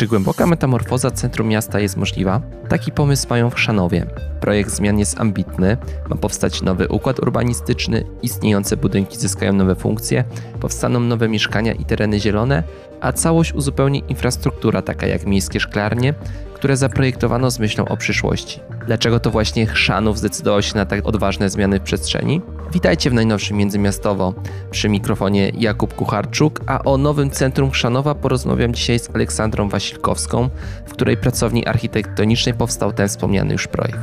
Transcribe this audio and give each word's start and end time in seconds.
Czy 0.00 0.06
głęboka 0.06 0.46
metamorfoza 0.46 1.10
centrum 1.10 1.48
miasta 1.48 1.80
jest 1.80 1.96
możliwa? 1.96 2.40
Taki 2.68 2.92
pomysł 2.92 3.26
mają 3.30 3.50
w 3.50 3.54
Chrzanowie. 3.54 4.06
Projekt 4.40 4.70
zmian 4.70 4.98
jest 4.98 5.20
ambitny, 5.20 5.76
ma 6.08 6.16
powstać 6.16 6.62
nowy 6.62 6.88
układ 6.88 7.20
urbanistyczny, 7.20 8.04
istniejące 8.22 8.76
budynki 8.76 9.16
zyskają 9.18 9.52
nowe 9.52 9.74
funkcje, 9.74 10.24
powstaną 10.60 11.00
nowe 11.00 11.28
mieszkania 11.28 11.72
i 11.72 11.84
tereny 11.84 12.20
zielone, 12.20 12.62
a 13.00 13.12
całość 13.12 13.52
uzupełni 13.52 14.04
infrastruktura 14.08 14.82
taka 14.82 15.06
jak 15.06 15.26
miejskie 15.26 15.60
szklarnie, 15.60 16.14
które 16.60 16.76
zaprojektowano 16.76 17.50
z 17.50 17.58
myślą 17.58 17.84
o 17.84 17.96
przyszłości. 17.96 18.60
Dlaczego 18.86 19.20
to 19.20 19.30
właśnie 19.30 19.66
Chrzanów 19.66 20.18
zdecydował 20.18 20.62
się 20.62 20.76
na 20.76 20.86
tak 20.86 21.06
odważne 21.06 21.50
zmiany 21.50 21.80
w 21.80 21.82
przestrzeni? 21.82 22.40
Witajcie 22.72 23.10
w 23.10 23.12
najnowszym 23.12 23.56
Międzymiastowo. 23.56 24.34
Przy 24.70 24.88
mikrofonie 24.88 25.52
Jakub 25.54 25.94
Kucharczuk, 25.94 26.60
a 26.66 26.82
o 26.84 26.96
nowym 26.96 27.30
centrum 27.30 27.70
Chrzanowa 27.70 28.14
porozmawiam 28.14 28.74
dzisiaj 28.74 28.98
z 28.98 29.10
Aleksandrą 29.14 29.68
Wasilkowską, 29.68 30.50
w 30.86 30.92
której 30.92 31.16
pracowni 31.16 31.66
architektonicznej 31.66 32.54
powstał 32.54 32.92
ten 32.92 33.08
wspomniany 33.08 33.52
już 33.52 33.66
projekt. 33.66 34.00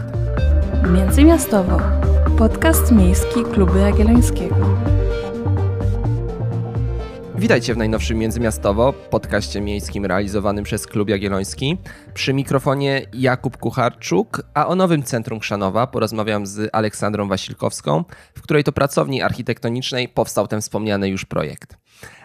Międzymiastowo. 0.94 1.82
Podcast 2.38 2.92
miejski 2.92 3.44
Kluby 3.54 3.80
Jagiellońskiego. 3.80 4.77
Witajcie 7.40 7.74
w 7.74 7.78
najnowszym 7.78 8.18
Międzymiastowo, 8.18 8.94
podcaście 8.94 9.62
miejskim 9.62 10.06
realizowanym 10.06 10.64
przez 10.64 10.88
Klub 10.88 11.10
Jagielloński. 11.10 11.78
Przy 12.14 12.34
mikrofonie 12.34 13.02
Jakub 13.14 13.58
Kucharczuk, 13.58 14.42
a 14.54 14.68
o 14.68 14.76
nowym 14.76 15.04
Centrum 15.04 15.40
Chrzanowa 15.40 15.88
porozmawiam 15.88 16.48
z 16.48 16.70
Aleksandrą 16.74 17.28
Wasilkowską, 17.28 18.04
w 18.36 18.42
której 18.42 18.64
to 18.64 18.72
pracowni 18.72 19.22
architektonicznej 19.22 20.10
powstał 20.10 20.48
ten 20.48 20.62
wspomniany 20.62 21.10
już 21.10 21.26
projekt. 21.26 21.78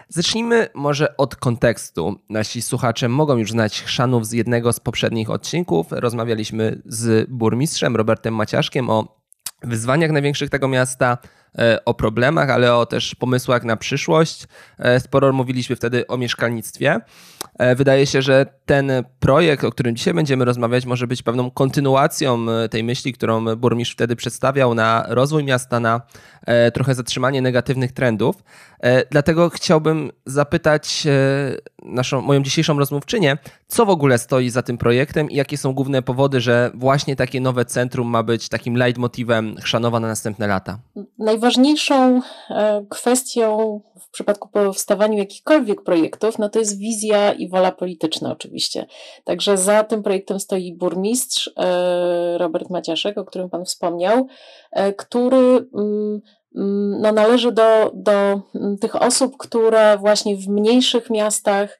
Zacznijmy 0.09 0.67
może 0.73 1.17
od 1.17 1.35
kontekstu. 1.35 2.19
Nasi 2.29 2.61
słuchacze 2.61 3.09
mogą 3.09 3.37
już 3.37 3.51
znać 3.51 3.81
Chrzanów 3.81 4.27
z 4.27 4.31
jednego 4.31 4.73
z 4.73 4.79
poprzednich 4.79 5.29
odcinków. 5.29 5.87
Rozmawialiśmy 5.91 6.81
z 6.85 7.29
burmistrzem 7.29 7.95
Robertem 7.95 8.35
Maciaszkiem 8.35 8.89
o 8.89 9.23
wyzwaniach 9.61 10.11
największych 10.11 10.49
tego 10.49 10.67
miasta, 10.67 11.17
o 11.85 11.93
problemach, 11.93 12.49
ale 12.49 12.75
o 12.75 12.85
też 12.85 13.15
pomysłach 13.15 13.63
na 13.63 13.77
przyszłość. 13.77 14.47
E, 14.79 14.99
sporo 14.99 15.33
mówiliśmy 15.33 15.75
wtedy 15.75 16.07
o 16.07 16.17
mieszkalnictwie. 16.17 16.99
E, 17.59 17.75
wydaje 17.75 18.05
się, 18.05 18.21
że 18.21 18.45
ten 18.65 18.91
projekt, 19.19 19.63
o 19.63 19.71
którym 19.71 19.95
dzisiaj 19.95 20.13
będziemy 20.13 20.45
rozmawiać, 20.45 20.85
może 20.85 21.07
być 21.07 21.21
pewną 21.21 21.51
kontynuacją 21.51 22.45
tej 22.71 22.83
myśli, 22.83 23.13
którą 23.13 23.55
burmistrz 23.55 23.93
wtedy 23.93 24.15
przedstawiał 24.15 24.73
na 24.73 25.05
rozwój 25.07 25.43
miasta, 25.43 25.79
na 25.79 26.01
trochę 26.73 26.95
zatrzymanie 26.95 27.41
negatywnych 27.41 27.91
trendów. 27.91 28.43
Dlatego 29.11 29.49
chciałbym 29.49 30.11
zapytać 30.25 31.07
naszą, 31.85 32.21
moją 32.21 32.43
dzisiejszą 32.43 32.79
rozmówczynię, 32.79 33.37
co 33.67 33.85
w 33.85 33.89
ogóle 33.89 34.17
stoi 34.17 34.49
za 34.49 34.61
tym 34.61 34.77
projektem 34.77 35.31
i 35.31 35.35
jakie 35.35 35.57
są 35.57 35.73
główne 35.73 36.01
powody, 36.01 36.41
że 36.41 36.71
właśnie 36.73 37.15
takie 37.15 37.41
nowe 37.41 37.65
centrum 37.65 38.07
ma 38.07 38.23
być 38.23 38.49
takim 38.49 38.77
leitmotivem 38.77 39.55
Chrzanowa 39.61 39.99
na 39.99 40.07
następne 40.07 40.47
lata? 40.47 40.79
E, 42.49 42.85
kwestią 42.89 43.81
w 43.99 44.09
przypadku 44.09 44.49
powstawaniu 44.49 45.17
jakichkolwiek 45.17 45.83
projektów, 45.83 46.39
no 46.39 46.49
to 46.49 46.59
jest 46.59 46.79
wizja 46.79 47.33
i 47.33 47.49
wola 47.49 47.71
polityczna 47.71 48.31
oczywiście. 48.31 48.85
Także 49.23 49.57
za 49.57 49.83
tym 49.83 50.03
projektem 50.03 50.39
stoi 50.39 50.75
burmistrz 50.77 51.51
e, 51.57 52.37
Robert 52.37 52.69
Maciaszek, 52.69 53.17
o 53.17 53.25
którym 53.25 53.49
Pan 53.49 53.65
wspomniał, 53.65 54.27
e, 54.71 54.93
który 54.93 55.37
mm, 55.37 56.21
mm, 56.55 57.01
no, 57.01 57.11
należy 57.11 57.51
do, 57.51 57.91
do 57.93 58.41
mm, 58.55 58.77
tych 58.81 59.01
osób, 59.01 59.37
które 59.37 59.97
właśnie 59.97 60.35
w 60.35 60.47
mniejszych 60.47 61.09
miastach 61.09 61.79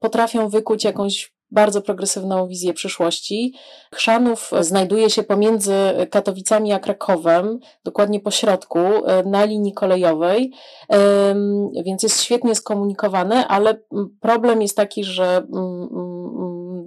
potrafią 0.00 0.48
wykuć 0.48 0.84
jakąś 0.84 1.33
bardzo 1.54 1.82
progresywną 1.82 2.48
wizję 2.48 2.72
przyszłości. 2.72 3.54
Chrzanów 3.94 4.50
znajduje 4.60 5.10
się 5.10 5.22
pomiędzy 5.22 5.74
Katowicami 6.10 6.72
a 6.72 6.78
Krakowem, 6.78 7.58
dokładnie 7.84 8.20
po 8.20 8.30
środku, 8.30 8.78
e, 8.78 9.22
na 9.22 9.44
linii 9.44 9.72
kolejowej, 9.72 10.52
więc 11.84 12.02
jest 12.02 12.22
świetnie 12.22 12.54
skomunikowany, 12.54 13.46
ale 13.46 13.80
problem 14.20 14.62
jest 14.62 14.76
taki, 14.76 15.04
że 15.04 15.46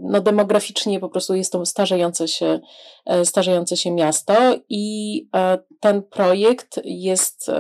no 0.08 0.22
demograficznie 0.22 1.00
po 1.00 1.10
prostu 1.10 1.36
jest 1.36 1.52
to 1.52 1.66
starzejące 1.66 2.28
się, 2.28 2.60
e, 3.06 3.26
starzejące 3.26 3.78
się 3.78 3.92
miasto 3.92 4.34
i 4.70 5.28
e, 5.36 5.58
ten 5.80 6.04
projekt 6.04 6.80
jest, 6.84 7.52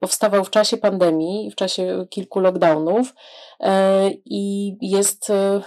powstawał 0.00 0.44
w 0.44 0.50
czasie 0.50 0.76
pandemii, 0.76 1.50
w 1.50 1.54
czasie 1.54 2.06
kilku 2.10 2.40
lockdownów. 2.40 3.14
E, 3.60 4.10
i 4.24 4.76
jest, 4.80 5.30
e, 5.30 5.60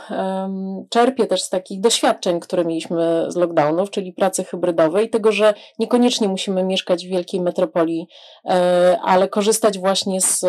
czerpie 0.89 1.25
też 1.25 1.43
z 1.43 1.49
takich 1.49 1.81
doświadczeń, 1.81 2.39
które 2.39 2.65
mieliśmy 2.65 3.25
z 3.27 3.35
lockdownów, 3.35 3.89
czyli 3.89 4.13
pracy 4.13 4.43
hybrydowej, 4.43 5.09
tego, 5.09 5.31
że 5.31 5.53
niekoniecznie 5.79 6.27
musimy 6.27 6.63
mieszkać 6.63 7.05
w 7.05 7.09
wielkiej 7.09 7.41
metropolii, 7.41 8.07
e, 8.45 8.99
ale 9.03 9.27
korzystać 9.27 9.79
właśnie 9.79 10.21
z 10.21 10.45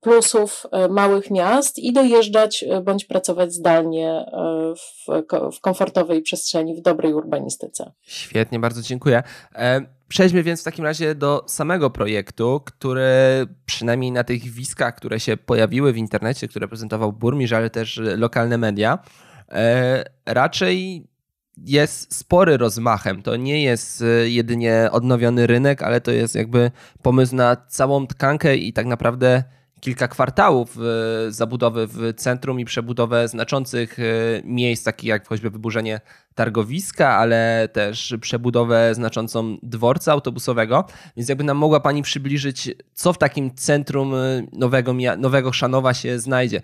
plusów 0.00 0.66
małych 0.90 1.30
miast 1.30 1.78
i 1.78 1.92
dojeżdżać 1.92 2.64
bądź 2.82 3.04
pracować 3.04 3.52
zdalnie 3.52 4.26
w, 4.76 5.22
w 5.56 5.60
komfortowej 5.60 6.22
przestrzeni, 6.22 6.74
w 6.74 6.80
dobrej 6.80 7.14
urbanistyce. 7.14 7.92
Świetnie, 8.02 8.58
bardzo 8.58 8.82
dziękuję. 8.82 9.22
Przejdźmy 10.12 10.42
więc 10.42 10.60
w 10.60 10.64
takim 10.64 10.84
razie 10.84 11.14
do 11.14 11.44
samego 11.48 11.90
projektu, 11.90 12.60
który 12.64 13.02
przynajmniej 13.66 14.12
na 14.12 14.24
tych 14.24 14.42
wiskach, 14.42 14.94
które 14.94 15.20
się 15.20 15.36
pojawiły 15.36 15.92
w 15.92 15.96
internecie, 15.96 16.48
które 16.48 16.68
prezentował 16.68 17.12
burmistrz, 17.12 17.52
ale 17.52 17.70
też 17.70 18.00
lokalne 18.16 18.58
media, 18.58 18.98
e, 19.48 20.04
raczej 20.26 21.06
jest 21.56 22.14
spory 22.14 22.56
rozmachem. 22.56 23.22
To 23.22 23.36
nie 23.36 23.62
jest 23.62 24.02
e, 24.02 24.28
jedynie 24.28 24.88
odnowiony 24.90 25.46
rynek, 25.46 25.82
ale 25.82 26.00
to 26.00 26.10
jest 26.10 26.34
jakby 26.34 26.70
pomysł 27.02 27.36
na 27.36 27.56
całą 27.56 28.06
tkankę 28.06 28.56
i 28.56 28.72
tak 28.72 28.86
naprawdę 28.86 29.44
kilka 29.82 30.08
kwartałów 30.08 30.78
e, 30.78 31.32
zabudowy 31.32 31.86
w 31.86 32.14
centrum 32.16 32.60
i 32.60 32.64
przebudowę 32.64 33.28
znaczących 33.28 33.98
e, 33.98 34.02
miejsc, 34.44 34.84
takich 34.84 35.08
jak 35.08 35.28
choćby 35.28 35.50
wyburzenie 35.50 36.00
targowiska, 36.34 37.08
ale 37.08 37.68
też 37.72 38.14
przebudowę 38.20 38.94
znaczącą 38.94 39.56
dworca 39.62 40.12
autobusowego. 40.12 40.84
Więc 41.16 41.28
jakby 41.28 41.44
nam 41.44 41.56
mogła 41.56 41.80
Pani 41.80 42.02
przybliżyć, 42.02 42.70
co 42.94 43.12
w 43.12 43.18
takim 43.18 43.54
centrum 43.54 44.14
e, 44.14 44.18
nowego, 44.52 44.94
nowego 45.18 45.50
Chrzanowa 45.50 45.94
się 45.94 46.18
znajdzie, 46.18 46.60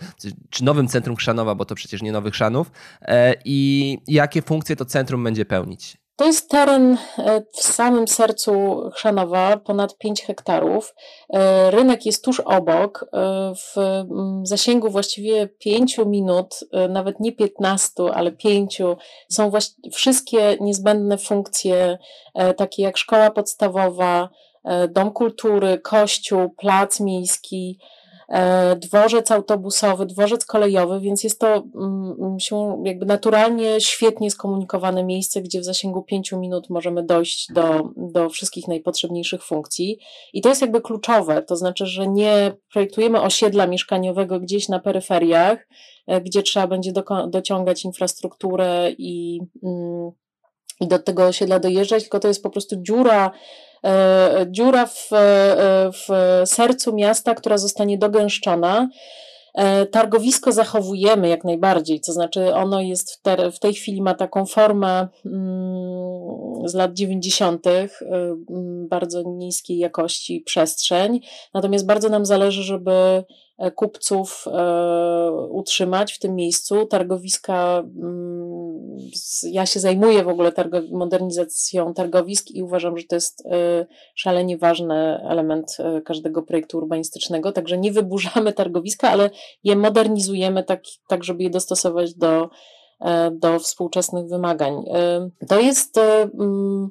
czy 0.51 0.65
nowym 0.65 0.89
centrum 0.89 1.17
Chrzanowa, 1.17 1.55
bo 1.55 1.65
to 1.65 1.75
przecież 1.75 2.03
nie 2.03 2.13
nowych 2.13 2.35
Chrzanów, 2.35 2.71
i 3.45 3.99
jakie 4.07 4.43
funkcje 4.43 4.77
to 4.77 4.85
centrum 4.85 5.25
będzie 5.25 5.45
pełnić? 5.45 6.08
To 6.19 6.25
jest 6.25 6.51
teren 6.51 6.99
e, 7.19 7.43
w 7.53 7.61
samym 7.63 8.09
sercu 8.09 8.83
Chrzanowa, 8.95 9.57
ponad 9.57 9.99
5 9.99 10.23
hektarów. 10.23 10.95
E, 11.33 11.71
rynek 11.71 12.07
jest 12.07 12.25
tuż 12.25 12.41
obok, 12.41 13.05
e, 13.13 13.53
w 13.55 13.79
mm, 13.79 14.47
zasięgu 14.47 14.91
właściwie 14.91 15.49
5 15.49 15.99
minut, 15.99 16.61
nawet 16.89 17.21
nie 17.21 17.33
15, 17.33 18.03
ale 18.15 18.33
5 18.33 18.83
są 19.29 19.51
wszystkie 19.93 20.57
niezbędne 20.61 21.19
funkcje, 21.19 21.99
takie 22.57 22.83
jak 22.83 22.97
szkoła 22.97 23.31
podstawowa, 23.31 24.29
dom 24.89 25.11
kultury, 25.11 25.79
kościół, 25.79 26.51
plac 26.51 27.01
miejski, 27.01 27.79
dworzec 28.77 29.31
autobusowy, 29.31 30.07
dworzec 30.07 30.45
kolejowy, 30.45 31.01
więc 31.01 31.25
jest 31.25 31.41
to 31.41 31.65
mm, 31.75 32.41
się 32.41 32.83
jakby 32.85 33.07
naturalnie 33.07 33.81
świetnie 33.81 34.31
skomunikowane 34.31 35.05
miejsce, 35.05 35.43
gdzie 35.43 35.61
w 35.61 35.65
zasięgu 35.65 36.03
pięciu 36.03 36.41
minut 36.41 36.71
możemy 36.71 37.03
dojść 37.03 37.53
do, 37.53 37.91
do 37.97 38.29
wszystkich 38.29 38.69
najpotrzebniejszych 38.69 39.45
funkcji. 39.45 39.99
I 40.33 40.41
to 40.43 40.49
jest 40.49 40.61
jakby 40.61 40.81
kluczowe, 40.81 41.43
to 41.43 41.57
znaczy, 41.57 41.87
że 41.87 42.09
nie 42.09 42.53
projektujemy 42.73 43.21
osiedla 43.21 43.67
mieszkaniowego 43.67 44.41
gdzieś 44.41 44.69
na 44.69 44.79
peryferiach, 44.79 45.69
e, 46.07 46.21
gdzie 46.21 46.43
trzeba 46.43 46.67
będzie 46.67 46.93
do, 46.93 47.05
dociągać 47.29 47.85
infrastrukturę 47.85 48.91
i, 48.99 49.41
mm, 49.63 50.11
i 50.81 50.87
do 50.87 50.99
tego 50.99 51.27
osiedla 51.27 51.59
dojeżdżać, 51.59 52.03
tylko 52.03 52.21
to 52.21 52.29
jest 52.29 52.43
po 52.43 52.51
prostu 52.51 52.77
dziura 52.83 53.31
E, 53.31 53.33
dziura 54.47 54.87
w, 54.87 55.13
e, 55.13 55.91
w 55.93 56.09
sercu 56.45 56.95
miasta, 56.95 57.35
która 57.35 57.59
zostanie 57.59 57.99
dogęszczona. 57.99 58.89
E, 59.55 59.87
targowisko 59.87 60.53
zachowujemy 60.53 61.29
jak 61.29 61.45
najbardziej, 61.45 62.01
to 62.01 62.13
znaczy 62.13 62.55
ono 62.55 62.81
jest 62.81 63.13
w, 63.13 63.23
te, 63.23 63.51
w 63.51 63.59
tej 63.59 63.75
chwili 63.75 64.03
ma 64.03 64.15
taką 64.15 64.47
formę 64.47 65.09
mm, 65.27 66.69
z 66.69 66.75
lat 66.75 66.93
90., 66.95 67.67
y, 67.67 67.89
bardzo 68.89 69.23
niskiej 69.23 69.79
jakości 69.79 70.41
przestrzeń, 70.41 71.21
natomiast 71.55 71.87
bardzo 71.87 72.09
nam 72.09 72.27
zależy, 72.27 72.63
żeby 72.63 73.25
kupców 73.75 74.45
utrzymać 75.51 76.13
w 76.13 76.19
tym 76.19 76.35
miejscu. 76.35 76.87
Targowiska 76.87 77.79
mm, 77.79 78.48
ja 79.43 79.67
się 79.67 79.81
zajmuję 79.81 80.25
w 80.25 80.29
ogóle 80.29 80.53
modernizacją 80.91 81.95
targowisk 81.95 82.51
i 82.51 82.63
uważam, 82.63 82.99
że 82.99 83.05
to 83.05 83.15
jest 83.15 83.45
szalenie 84.15 84.59
ważny 84.59 85.21
element 85.29 85.77
każdego 86.05 86.43
projektu 86.43 86.79
urbanistycznego. 86.79 87.53
Także 87.53 87.79
nie 87.79 87.93
wyburzamy 87.93 88.53
targowiska, 88.53 89.11
ale 89.11 89.31
je 89.65 89.77
modernizujemy 89.77 90.65
tak, 90.65 90.83
tak 91.09 91.25
żeby 91.25 91.43
je 91.43 91.51
dostosować 91.51 92.15
do, 92.15 92.49
do 93.33 93.59
współczesnych 93.59 94.29
wymagań. 94.29 94.85
To 95.49 95.61
jest 95.61 95.99
mm, 95.99 96.91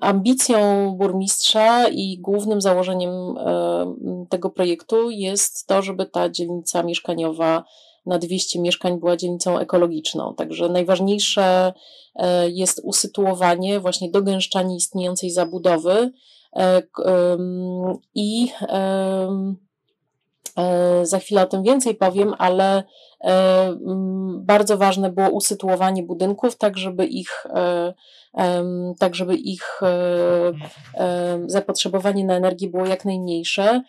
ambicją 0.00 0.90
burmistrza 0.98 1.88
i 1.88 2.18
głównym 2.18 2.60
założeniem 2.60 3.10
tego 4.28 4.50
projektu 4.50 5.10
jest 5.10 5.66
to, 5.66 5.82
żeby 5.82 6.06
ta 6.06 6.28
dzielnica 6.28 6.82
mieszkaniowa 6.82 7.64
na 8.06 8.18
200 8.18 8.60
mieszkań 8.60 8.98
była 8.98 9.16
dzielnicą 9.16 9.58
ekologiczną. 9.58 10.34
Także 10.34 10.68
najważniejsze 10.68 11.72
e, 12.14 12.50
jest 12.50 12.80
usytuowanie, 12.84 13.80
właśnie 13.80 14.10
dogęszczanie 14.10 14.76
istniejącej 14.76 15.30
zabudowy 15.30 16.12
e, 16.56 16.82
i 18.14 18.48
E, 20.56 21.06
za 21.06 21.18
chwilę 21.18 21.42
o 21.42 21.46
tym 21.46 21.62
więcej 21.62 21.94
powiem, 21.94 22.34
ale 22.38 22.82
bardzo 24.38 24.76
ważne 24.76 25.12
było 25.12 25.30
usytuowanie 25.30 26.02
budynków, 26.02 26.56
tak 26.56 26.78
żeby 26.78 27.06
ich, 27.06 27.46
tak 28.98 29.14
żeby 29.14 29.34
ich 29.34 29.80
zapotrzebowanie 31.46 32.24
na 32.24 32.36
energię 32.36 32.68
było 32.68 32.86
jak 32.86 33.04
najmniejsze. 33.04 33.82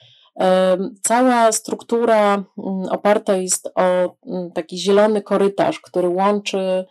Cała 1.01 1.51
struktura 1.51 2.43
oparta 2.89 3.35
jest 3.35 3.71
o 3.75 4.15
taki 4.53 4.77
zielony 4.77 5.21
korytarz, 5.21 5.79
który 5.79 6.07
łączy 6.09 6.85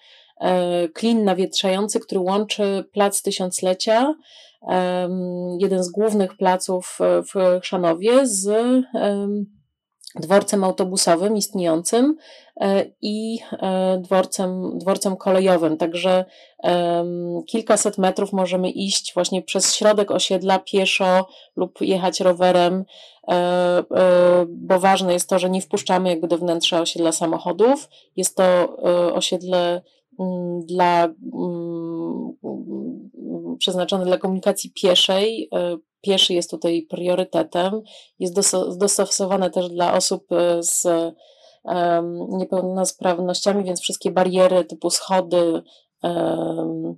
klin 0.95 1.25
nawietrzający, 1.25 2.01
który 2.01 2.21
łączy 2.21 2.85
Plac 2.93 3.23
Tysiąclecia, 3.23 4.15
jeden 5.59 5.85
z 5.85 5.91
głównych 5.91 6.37
placów 6.37 6.99
w 7.01 7.61
Chrzanowie 7.63 8.27
z 8.27 8.49
dworcem 10.21 10.65
autobusowym 10.65 11.37
istniejącym 11.37 12.17
e, 12.61 12.85
i 13.03 13.39
e, 13.53 13.99
dworcem, 14.03 14.79
dworcem 14.79 15.17
kolejowym. 15.17 15.77
Także 15.77 16.25
kilkaset 17.47 17.99
metrów 17.99 18.33
możemy 18.33 18.71
iść 18.71 19.15
właśnie 19.15 19.43
przez 19.43 19.75
środek 19.75 20.11
osiedla 20.11 20.59
pieszo 20.59 21.27
lub 21.57 21.81
jechać 21.81 22.21
rowerem, 22.21 22.85
e, 23.29 23.85
bo 24.49 24.81
ważne 24.81 25.13
jest 25.13 25.29
to, 25.29 25.39
że 25.39 25.51
nie 25.51 25.61
wpuszczamy 25.61 26.09
jakby 26.09 26.29
do 26.29 26.39
wnętrza 26.39 26.81
osiedla 26.81 27.13
samochodów. 27.13 27.89
Jest 28.17 28.37
to 28.37 28.77
osiedle 29.15 29.83
mm, 30.21 30.67
dla, 30.67 31.05
mm, 31.05 32.33
przeznaczone 33.59 34.05
dla 34.05 34.19
komunikacji 34.19 34.73
pieszej, 34.83 35.51
pieszy 36.01 36.35
jest 36.35 36.51
tutaj 36.51 36.87
priorytetem. 36.91 37.83
Jest 38.19 38.35
dostosowane 38.79 39.51
też 39.51 39.69
dla 39.69 39.95
osób 39.95 40.33
e, 40.33 40.63
z 40.63 40.87
niepełnosprawnościami, 42.29 43.65
więc 43.65 43.81
wszystkie 43.81 44.11
bariery 44.11 44.65
typu 44.65 44.91
schody 44.91 45.63
um, 46.03 46.97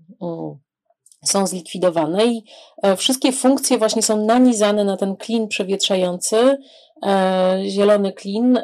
są 1.25 1.47
zlikwidowane 1.47 2.27
i 2.27 2.45
e, 2.83 2.97
wszystkie 2.97 3.33
funkcje 3.33 3.79
właśnie 3.79 4.03
są 4.03 4.25
nanizane 4.25 4.85
na 4.85 4.97
ten 4.97 5.17
klin 5.17 5.49
przewietrzający, 5.49 6.59
e, 7.07 7.63
zielony 7.69 8.13
klin 8.13 8.59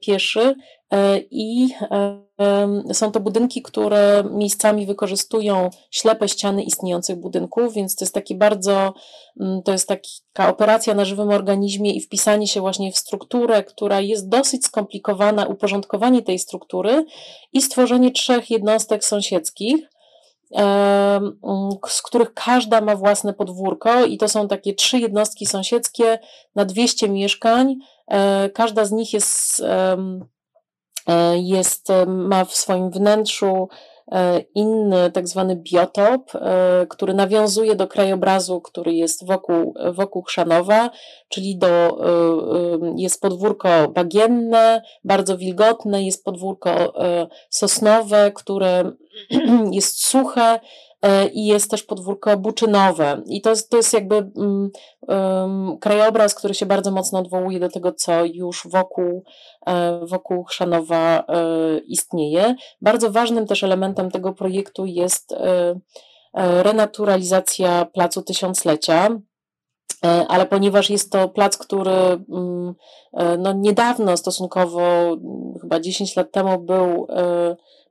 pieszy 0.00 0.54
i 1.30 1.68
są 2.92 3.12
to 3.12 3.20
budynki, 3.20 3.62
które 3.62 4.24
miejscami 4.30 4.86
wykorzystują 4.86 5.70
ślepe 5.90 6.28
ściany 6.28 6.62
istniejących 6.62 7.16
budynków, 7.16 7.74
więc 7.74 7.96
to 7.96 8.04
jest 8.04 8.14
taki 8.14 8.34
bardzo, 8.34 8.94
mm, 9.40 9.62
to 9.62 9.72
jest 9.72 9.88
taka 9.88 10.48
operacja 10.48 10.94
na 10.94 11.04
żywym 11.04 11.28
organizmie 11.28 11.92
i 11.92 12.00
wpisanie 12.00 12.48
się 12.48 12.60
właśnie 12.60 12.92
w 12.92 12.98
strukturę, 12.98 13.64
która 13.64 14.00
jest 14.00 14.28
dosyć 14.28 14.64
skomplikowana, 14.64 15.46
uporządkowanie 15.46 16.22
tej 16.22 16.38
struktury 16.38 17.04
i 17.52 17.62
stworzenie 17.62 18.10
trzech 18.10 18.50
jednostek 18.50 19.04
sąsiedzkich, 19.04 19.90
z 21.88 22.02
których 22.02 22.34
każda 22.34 22.80
ma 22.80 22.96
własne 22.96 23.34
podwórko 23.34 24.04
i 24.04 24.18
to 24.18 24.28
są 24.28 24.48
takie 24.48 24.74
trzy 24.74 24.98
jednostki 24.98 25.46
sąsiedzkie 25.46 26.18
na 26.54 26.64
200 26.64 27.08
mieszkań. 27.08 27.76
E, 28.08 28.50
każda 28.50 28.84
z 28.84 28.92
nich 28.92 29.12
jest 29.12 29.62
jest, 31.34 31.90
e, 31.90 32.06
ma 32.06 32.44
w 32.44 32.54
swoim 32.54 32.90
wnętrzu 32.90 33.68
e, 34.12 34.40
inny 34.54 35.10
tak 35.10 35.28
zwany 35.28 35.56
biotop, 35.56 36.32
który 36.88 37.14
nawiązuje 37.14 37.76
do 37.76 37.88
krajobrazu, 37.88 38.60
który 38.60 38.94
jest 38.94 39.26
wokół, 39.26 39.74
wokół 39.92 40.22
Chrzanowa, 40.22 40.90
czyli 41.28 41.58
do, 41.58 41.98
jest 42.96 43.20
podwórko 43.20 43.68
bagienne, 43.88 44.82
bardzo 45.04 45.38
wilgotne, 45.38 46.02
jest 46.02 46.24
podwórko 46.24 46.92
sosnowe, 47.50 48.32
które 48.34 48.92
jest 49.72 50.04
suche, 50.04 50.60
E, 50.60 50.89
i 51.32 51.46
jest 51.46 51.70
też 51.70 51.82
podwórko 51.82 52.36
buczynowe. 52.36 53.22
I 53.26 53.40
to, 53.40 53.52
to 53.70 53.76
jest 53.76 53.92
jakby 53.92 54.30
um, 54.34 55.78
krajobraz, 55.80 56.34
który 56.34 56.54
się 56.54 56.66
bardzo 56.66 56.90
mocno 56.90 57.18
odwołuje 57.18 57.60
do 57.60 57.68
tego, 57.68 57.92
co 57.92 58.24
już 58.24 58.66
wokół, 58.70 59.24
e, 59.66 60.00
wokół 60.06 60.44
Chrzanowa 60.44 61.24
istnieje. 61.86 62.54
Bardzo 62.80 63.10
ważnym 63.10 63.46
też 63.46 63.64
elementem 63.64 64.10
tego 64.10 64.32
projektu 64.32 64.86
jest 64.86 65.34
renaturalizacja 66.34 67.84
Placu 67.84 68.22
Tysiąclecia. 68.22 69.08
Ale 70.28 70.46
ponieważ 70.46 70.90
jest 70.90 71.12
to 71.12 71.28
plac, 71.28 71.56
który 71.56 71.90
mm, 71.90 72.74
no, 73.38 73.52
niedawno, 73.52 74.16
stosunkowo 74.16 74.80
chyba 75.60 75.80
10 75.80 76.16
lat 76.16 76.32
temu, 76.32 76.58
był 76.58 77.06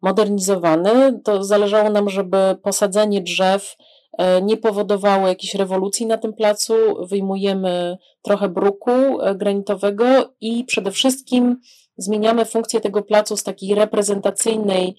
modernizowany, 0.01 1.19
to 1.23 1.43
zależało 1.43 1.89
nam, 1.89 2.09
żeby 2.09 2.37
posadzenie 2.63 3.21
drzew 3.21 3.75
e, 4.17 4.41
nie 4.41 4.57
powodowało 4.57 5.27
jakiejś 5.27 5.55
rewolucji 5.55 6.05
na 6.05 6.17
tym 6.17 6.33
placu. 6.33 6.73
Wyjmujemy 7.01 7.97
trochę 8.21 8.49
bruku 8.49 8.91
e, 8.91 9.35
granitowego 9.35 10.05
i 10.41 10.63
przede 10.63 10.91
wszystkim 10.91 11.59
zmieniamy 11.97 12.45
funkcję 12.45 12.81
tego 12.81 13.01
placu 13.01 13.37
z 13.37 13.43
takiej 13.43 13.75
reprezentacyjnej 13.75 14.95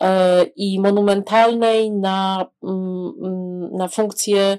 e, 0.00 0.44
i 0.56 0.80
monumentalnej 0.80 1.90
na, 1.90 2.46
mm, 2.62 3.12
mm, 3.22 3.76
na 3.76 3.88
funkcję 3.88 4.58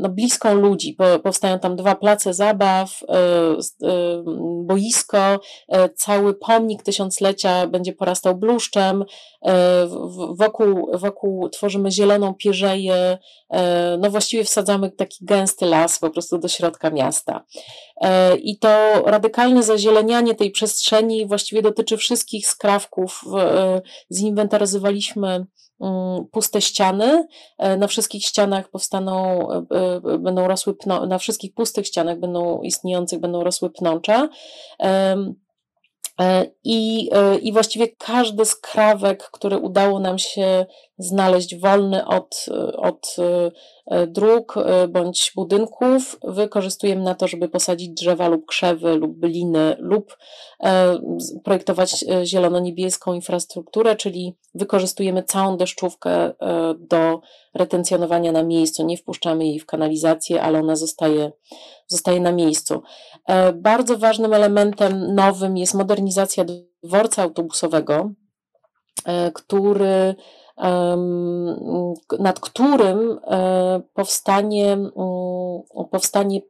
no, 0.00 0.08
bliską 0.08 0.54
ludzi. 0.54 0.96
Powstają 1.22 1.58
tam 1.58 1.76
dwa 1.76 1.94
place 1.94 2.34
zabaw, 2.34 3.00
e, 3.08 3.16
e, 3.16 4.22
boisko, 4.64 5.40
cały 5.96 6.34
pomnik 6.34 6.82
tysiąclecia 6.82 7.66
będzie 7.66 7.92
porastał 7.92 8.36
bluszczem, 8.36 9.04
wokół, 10.34 10.90
wokół 10.98 11.48
tworzymy 11.48 11.90
zieloną 11.90 12.34
pierzeję, 12.34 13.18
no 13.98 14.10
właściwie 14.10 14.44
wsadzamy 14.44 14.90
taki 14.90 15.24
gęsty 15.24 15.66
las 15.66 15.98
po 15.98 16.10
prostu 16.10 16.38
do 16.38 16.48
środka 16.48 16.90
miasta. 16.90 17.44
I 18.42 18.58
to 18.58 19.02
radykalne 19.06 19.62
zazielenianie 19.62 20.34
tej 20.34 20.50
przestrzeni 20.50 21.26
właściwie 21.26 21.62
dotyczy 21.62 21.96
wszystkich 21.96 22.46
skrawków. 22.46 23.24
Zinwentaryzowaliśmy 24.10 25.46
Mm, 25.80 26.26
puste 26.30 26.60
ściany. 26.60 27.26
E, 27.58 27.76
na 27.76 27.86
wszystkich 27.86 28.24
ścianach 28.24 28.68
powstaną, 28.68 29.48
e, 29.50 29.66
e, 30.14 30.18
będą 30.18 30.48
rosły, 30.48 30.74
pno, 30.74 31.06
na 31.06 31.18
wszystkich 31.18 31.54
pustych 31.54 31.86
ścianach 31.86 32.20
będą 32.20 32.62
istniejących 32.62 33.20
będą 33.20 33.44
rosły 33.44 33.70
pnącza. 33.70 34.28
I, 36.64 37.10
I 37.42 37.52
właściwie 37.52 37.88
każdy 37.88 38.44
skrawek, 38.44 39.22
który 39.22 39.58
udało 39.58 40.00
nam 40.00 40.18
się 40.18 40.66
znaleźć 41.00 41.56
wolny 41.56 42.06
od, 42.06 42.46
od 42.76 43.16
E, 43.90 44.06
dróg 44.06 44.56
e, 44.56 44.88
bądź 44.88 45.32
budynków 45.36 46.18
wykorzystujemy 46.24 47.02
na 47.02 47.14
to, 47.14 47.28
żeby 47.28 47.48
posadzić 47.48 47.90
drzewa 47.90 48.28
lub 48.28 48.46
krzewy 48.46 48.96
lub 48.96 49.18
byliny 49.18 49.76
lub 49.78 50.16
e, 50.64 50.98
projektować 51.44 52.04
zielono-niebieską 52.24 53.14
infrastrukturę, 53.14 53.96
czyli 53.96 54.36
wykorzystujemy 54.54 55.22
całą 55.22 55.56
deszczówkę 55.56 56.32
do 56.78 57.20
retencjonowania 57.54 58.32
na 58.32 58.42
miejscu. 58.42 58.86
Nie 58.86 58.96
wpuszczamy 58.96 59.46
jej 59.46 59.60
w 59.60 59.66
kanalizację, 59.66 60.42
ale 60.42 60.58
ona 60.58 60.76
zostaje, 60.76 61.32
zostaje 61.86 62.20
na 62.20 62.32
miejscu. 62.32 62.82
Bardzo 63.54 63.98
ważnym 63.98 64.32
elementem 64.34 65.14
nowym 65.14 65.56
jest 65.56 65.74
modernizacja 65.74 66.44
dworca 66.84 67.22
autobusowego, 67.22 68.10
który 69.34 70.14
nad 72.18 72.40
którym 72.40 73.18
e, 73.30 73.80
powstanie, 73.94 74.78
powstanie 75.90 76.40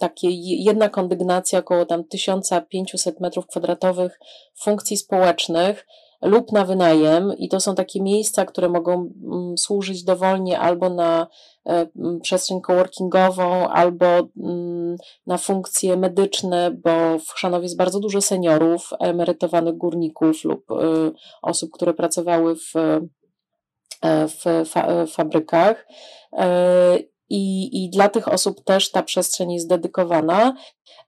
takie 0.00 0.28
jedna 0.40 0.88
kondygnacja 0.88 1.58
około 1.58 1.86
tam 1.86 2.04
1500 2.04 3.20
metrów 3.20 3.46
kwadratowych 3.46 4.20
funkcji 4.60 4.96
społecznych, 4.96 5.86
lub 6.22 6.52
na 6.52 6.64
wynajem. 6.64 7.32
I 7.38 7.48
to 7.48 7.60
są 7.60 7.74
takie 7.74 8.02
miejsca, 8.02 8.46
które 8.46 8.68
mogą 8.68 9.10
służyć 9.56 10.04
dowolnie 10.04 10.58
albo 10.58 10.90
na 10.90 11.26
e, 11.66 11.86
przestrzeń 12.22 12.60
coworkingową, 12.60 13.68
albo 13.68 14.06
na 15.26 15.38
funkcje 15.38 15.96
medyczne, 15.96 16.70
bo 16.70 17.18
w 17.18 17.30
Chrzanowie 17.30 17.62
jest 17.62 17.76
bardzo 17.76 18.00
dużo 18.00 18.20
seniorów, 18.20 18.90
emerytowanych 19.00 19.76
górników 19.76 20.44
lub 20.44 20.64
osób, 21.42 21.70
które 21.72 21.94
pracowały 21.94 22.56
w, 22.56 22.72
w 24.04 24.68
fabrykach 25.10 25.86
i, 27.30 27.84
i 27.84 27.90
dla 27.90 28.08
tych 28.08 28.28
osób 28.28 28.64
też 28.64 28.90
ta 28.90 29.02
przestrzeń 29.02 29.52
jest 29.52 29.68
dedykowana. 29.68 30.54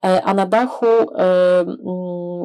E, 0.04 0.22
a 0.22 0.34
na 0.34 0.46
dachu 0.46 0.86
e, 0.86 1.64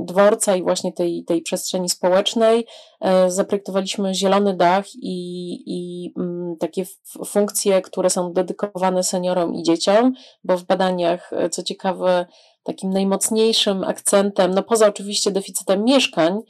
dworca 0.06 0.56
i 0.56 0.64
właśnie 0.64 0.94
tej, 0.94 1.24
tej 1.28 1.42
przestrzeni 1.42 1.90
społecznej 1.90 2.66
e, 3.02 3.32
zaprojektowaliśmy 3.32 4.14
zielony 4.14 4.56
dach 4.58 4.86
i, 4.96 5.58
i 5.66 6.12
takie 6.60 6.86
funkcje, 7.26 7.82
które 7.82 8.10
są 8.10 8.34
dedykowane 8.34 9.04
seniorom 9.04 9.56
i 9.56 9.64
dzieciom, 9.64 10.14
bo 10.44 10.58
w 10.58 10.64
badaniach, 10.64 11.32
co 11.52 11.64
ciekawe, 11.64 12.26
takim 12.64 12.90
najmocniejszym 12.90 13.84
akcentem, 13.84 14.54
no 14.54 14.64
poza 14.64 14.88
oczywiście 14.88 15.32
deficytem 15.32 15.84
mieszkań, 15.84 16.42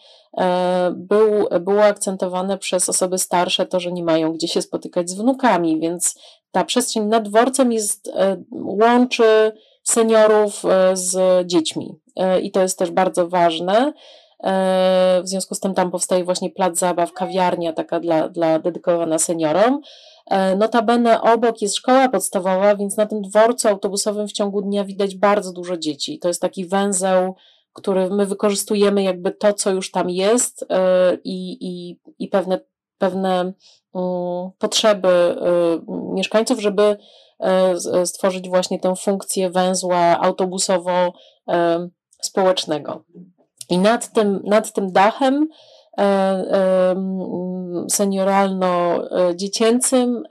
był, 0.91 1.47
było 1.61 1.83
akcentowane 1.83 2.57
przez 2.57 2.89
osoby 2.89 3.17
starsze 3.17 3.65
to, 3.65 3.79
że 3.79 3.91
nie 3.91 4.03
mają 4.03 4.33
gdzie 4.33 4.47
się 4.47 4.61
spotykać 4.61 5.09
z 5.09 5.13
wnukami, 5.13 5.79
więc 5.79 6.15
ta 6.55 6.63
przestrzeń 6.63 7.03
nad 7.03 7.29
dworcem 7.29 7.71
jest, 7.71 8.07
e, 8.07 8.43
łączy 8.51 9.51
seniorów 9.83 10.65
e, 10.65 10.97
z 10.97 11.47
dziećmi 11.47 11.95
e, 12.15 12.39
i 12.41 12.51
to 12.51 12.61
jest 12.61 12.79
też 12.79 12.91
bardzo 12.91 13.27
ważne. 13.27 13.93
W 15.23 15.27
związku 15.27 15.55
z 15.55 15.59
tym 15.59 15.73
tam 15.73 15.91
powstaje 15.91 16.23
właśnie 16.23 16.49
plac 16.49 16.77
zabaw, 16.77 17.13
kawiarnia 17.13 17.73
taka 17.73 17.99
dla, 17.99 18.29
dla 18.29 18.59
dedykowana 18.59 19.19
seniorom. 19.19 19.81
Notabene 20.57 21.21
obok 21.21 21.61
jest 21.61 21.75
szkoła 21.75 22.09
podstawowa, 22.09 22.75
więc 22.75 22.97
na 22.97 23.05
tym 23.05 23.21
dworcu 23.21 23.67
autobusowym 23.67 24.27
w 24.27 24.31
ciągu 24.31 24.61
dnia 24.61 24.83
widać 24.83 25.15
bardzo 25.15 25.51
dużo 25.51 25.77
dzieci. 25.77 26.19
To 26.19 26.27
jest 26.27 26.41
taki 26.41 26.65
węzeł, 26.65 27.35
który 27.75 28.09
my 28.09 28.25
wykorzystujemy 28.25 29.03
jakby 29.03 29.31
to, 29.31 29.53
co 29.53 29.71
już 29.71 29.91
tam 29.91 30.09
jest 30.09 30.65
i, 31.23 31.57
i, 31.61 31.99
i 32.19 32.27
pewne, 32.27 32.59
pewne 32.97 33.53
Mm, 33.95 34.51
potrzeby 34.57 35.07
y, 35.07 35.35
mieszkańców, 36.13 36.61
żeby 36.61 36.97
e, 37.39 37.75
stworzyć 38.05 38.49
właśnie 38.49 38.79
tę 38.79 38.95
funkcję 38.95 39.49
węzła 39.49 40.19
autobusowo-społecznego. 40.21 42.99
I 43.69 43.77
nad 43.77 44.13
tym, 44.13 44.41
nad 44.43 44.73
tym 44.73 44.91
dachem 44.91 45.47
senioralno-dziecięcym 47.91 50.23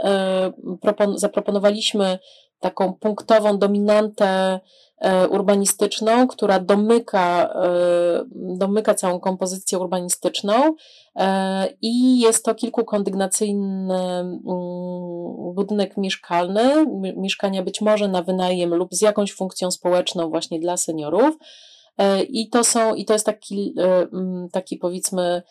zaproponowaliśmy 1.15 2.19
taką 2.61 2.95
punktową 2.95 3.59
dominantę 3.59 4.61
urbanistyczną, 5.31 6.27
która 6.29 6.61
domyka, 6.61 7.55
e, 7.55 8.25
domyka 8.35 8.95
całą 8.95 9.21
kompozycję 9.21 9.79
urbanistyczną 9.79 10.55
e, 11.17 11.69
i 11.83 12.21
jest 12.21 12.45
to 12.45 12.55
kilkukondygnacyjny 12.55 13.95
mm, 13.95 14.41
budynek 15.55 15.97
mieszkalny, 15.97 16.87
mieszkania 17.17 17.63
być 17.63 17.81
może 17.81 18.09
na 18.09 18.23
wynajem 18.23 18.75
lub 18.75 18.95
z 18.95 19.01
jakąś 19.01 19.33
funkcją 19.33 19.71
społeczną 19.71 20.29
właśnie 20.29 20.61
dla 20.61 20.77
seniorów. 20.77 21.39
I 22.29 22.51
to 22.51 22.65
są, 22.65 22.95
i 22.95 23.05
to 23.05 23.13
jest 23.13 23.27
taki, 23.27 23.75
mm, 24.13 24.49
taki 24.53 24.77
powiedzmy 24.77 25.43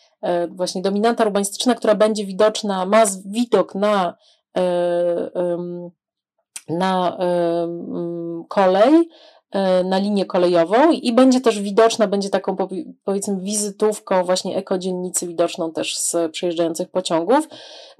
właśnie 0.50 0.82
dominanta 0.82 1.24
urbanistyczna, 1.24 1.74
która 1.74 1.94
będzie 1.94 2.26
widoczna, 2.26 2.86
ma 2.86 3.04
widok 3.26 3.74
na, 3.74 4.16
na 6.68 7.18
kolej, 8.48 9.08
E, 9.33 9.33
na 9.84 9.98
linię 9.98 10.24
kolejową 10.24 10.90
i 10.90 11.12
będzie 11.12 11.40
też 11.40 11.60
widoczna, 11.60 12.06
będzie 12.06 12.30
taką 12.30 12.56
powiedzmy 13.04 13.40
wizytówką 13.40 14.24
właśnie 14.24 14.56
ekodziennicy 14.56 15.26
widoczną 15.26 15.72
też 15.72 15.96
z 15.96 16.16
przejeżdżających 16.32 16.88
pociągów. 16.88 17.48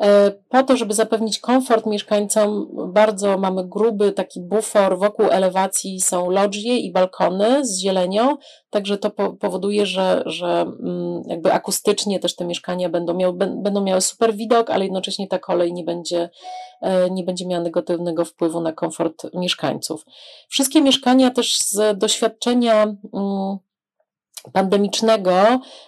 E, 0.03 0.31
po 0.49 0.63
to, 0.63 0.77
żeby 0.77 0.95
zapewnić 0.95 1.39
komfort 1.39 1.87
mieszkańcom, 1.87 2.69
bardzo 2.93 3.39
mamy 3.39 3.65
gruby 3.69 4.13
taki 4.13 4.41
bufor, 4.41 4.99
wokół 4.99 5.27
elewacji 5.31 6.01
są 6.01 6.31
lodżie 6.31 6.77
i 6.79 6.93
balkony 6.93 7.67
z 7.67 7.79
zielenią, 7.79 8.37
także 8.71 8.99
to 8.99 9.11
powoduje, 9.41 9.87
że, 9.87 10.23
że 10.27 10.61
mm, 10.61 11.23
jakby 11.27 11.53
akustycznie 11.53 12.21
też 12.21 12.37
te 12.37 12.45
mieszkania 12.45 12.89
będą 12.89 13.15
miały, 13.15 13.33
będą 13.37 13.83
miały 13.83 14.01
super 14.01 14.35
widok, 14.35 14.71
ale 14.71 14.85
jednocześnie 14.85 15.29
ta 15.29 15.39
kolej 15.39 15.73
nie 15.73 15.85
będzie, 15.85 16.21
e, 16.23 16.31
nie 17.11 17.25
będzie 17.25 17.47
miała 17.47 17.63
negatywnego 17.63 18.25
wpływu 18.25 18.61
na 18.61 18.73
komfort 18.73 19.27
mieszkańców. 19.35 20.05
Wszystkie 20.49 20.83
mieszkania 20.83 21.31
też 21.31 21.59
z 21.59 21.99
doświadczenia 21.99 22.83
mm, 22.83 23.59
pandemicznego 24.53 25.33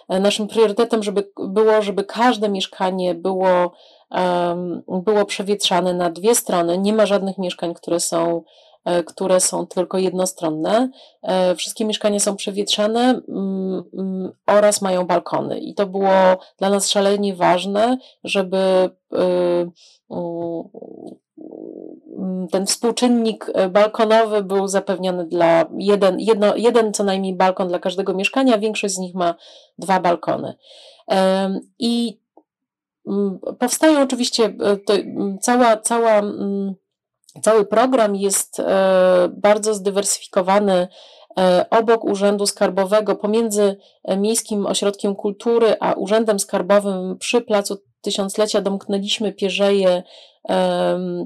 e, 0.09 0.19
naszym 0.19 0.47
priorytetem 0.47 1.03
żeby 1.03 1.31
było, 1.39 1.81
żeby 1.81 2.03
każde 2.03 2.49
mieszkanie 2.49 3.15
było, 3.15 3.71
było 4.87 5.25
przewietrzane 5.25 5.93
na 5.93 6.09
dwie 6.09 6.35
strony. 6.35 6.77
Nie 6.77 6.93
ma 6.93 7.05
żadnych 7.05 7.37
mieszkań, 7.37 7.73
które 7.73 7.99
są 7.99 8.37
e, 8.37 8.43
które 9.05 9.39
są 9.39 9.67
tylko 9.67 9.97
jednostronne. 9.97 10.89
E, 11.23 11.55
wszystkie 11.55 11.85
mieszkania 11.85 12.19
są 12.19 12.35
przewietrzane 12.35 13.21
mm, 13.29 13.83
mm, 13.93 14.31
oraz 14.47 14.81
mają 14.81 15.05
balkony. 15.05 15.59
I 15.59 15.73
to 15.73 15.87
było 15.87 16.37
dla 16.57 16.69
nas 16.69 16.89
szalenie 16.89 17.35
ważne, 17.35 17.97
żeby 18.23 18.89
Mm, 22.17 22.47
ten 22.47 22.65
współczynnik 22.65 23.51
e, 23.53 23.69
balkonowy 23.69 24.43
był 24.43 24.67
zapewniony 24.67 25.25
dla 25.25 25.65
jeden, 25.77 26.19
jedno, 26.19 26.55
jeden 26.55 26.93
co 26.93 27.03
najmniej 27.03 27.35
balkon 27.35 27.67
dla 27.67 27.79
każdego 27.79 28.13
mieszkania, 28.13 28.57
większość 28.57 28.93
z 28.93 28.97
nich 28.97 29.15
ma 29.15 29.35
dwa 29.77 29.99
balkony. 29.99 30.55
I 31.79 32.19
mm, 33.07 33.39
powstają 33.59 34.01
oczywiście, 34.01 34.45
e, 34.89 34.93
mm, 34.93 35.37
cała, 35.41 35.77
cała, 35.77 36.21
cały 37.41 37.65
program 37.65 38.15
jest 38.15 38.59
e, 38.59 39.29
bardzo 39.37 39.73
zdywersyfikowany 39.73 40.87
obok 41.69 42.03
Urzędu 42.03 42.45
Skarbowego, 42.45 43.15
pomiędzy 43.15 43.77
Miejskim 44.17 44.65
Ośrodkiem 44.65 45.15
Kultury 45.15 45.75
a 45.79 45.93
Urzędem 45.93 46.39
Skarbowym 46.39 47.17
przy 47.17 47.41
Placu 47.41 47.77
Tysiąclecia 48.01 48.61
domknęliśmy 48.61 49.33
pierzeję 49.33 50.03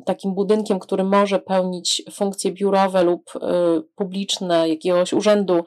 takim 0.05 0.33
budynkiem, 0.33 0.79
który 0.79 1.03
może 1.03 1.39
pełnić 1.39 2.03
funkcje 2.11 2.51
biurowe 2.51 3.03
lub 3.03 3.31
e, 3.35 3.39
publiczne 3.95 4.69
jakiegoś 4.69 5.13
urzędu, 5.13 5.63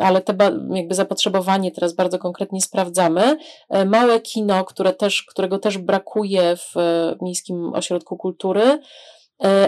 ale 0.00 0.20
te 0.20 0.36
jakby 0.74 0.94
zapotrzebowanie 0.94 1.70
teraz 1.70 1.94
bardzo 1.94 2.18
konkretnie 2.18 2.60
sprawdzamy. 2.60 3.36
E, 3.68 3.84
małe 3.84 4.20
kino, 4.20 4.64
które 4.64 4.92
też, 4.92 5.22
którego 5.22 5.58
też 5.58 5.78
brakuje 5.78 6.56
w 6.56 6.76
e, 6.76 7.16
Miejskim 7.22 7.74
Ośrodku 7.74 8.16
Kultury. 8.16 8.78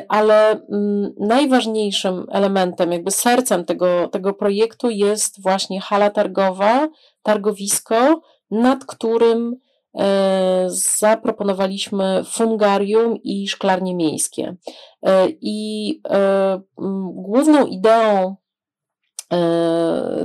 Ale 0.08 0.50
mm, 0.50 1.14
najważniejszym 1.20 2.26
elementem, 2.30 2.92
jakby 2.92 3.10
sercem 3.10 3.64
tego, 3.64 4.08
tego 4.08 4.34
projektu 4.34 4.90
jest 4.90 5.42
właśnie 5.42 5.80
hala 5.80 6.10
targowa, 6.10 6.88
targowisko, 7.22 8.20
nad 8.50 8.84
którym 8.84 9.56
E, 9.98 10.66
zaproponowaliśmy 10.70 12.22
fungarium 12.24 13.16
i 13.22 13.48
szklarnie 13.48 13.94
miejskie. 13.94 14.56
E, 15.06 15.28
I 15.40 16.00
e, 16.10 16.60
główną 17.12 17.66
ideą 17.66 18.36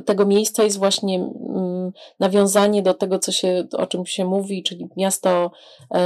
tego 0.05 0.25
miejsca 0.25 0.63
jest 0.63 0.77
właśnie 0.77 1.29
nawiązanie 2.19 2.81
do 2.81 2.93
tego, 2.93 3.19
co 3.19 3.31
się, 3.31 3.63
o 3.77 3.87
czym 3.87 4.05
się 4.05 4.25
mówi, 4.25 4.63
czyli 4.63 4.87
miasto, 4.97 5.51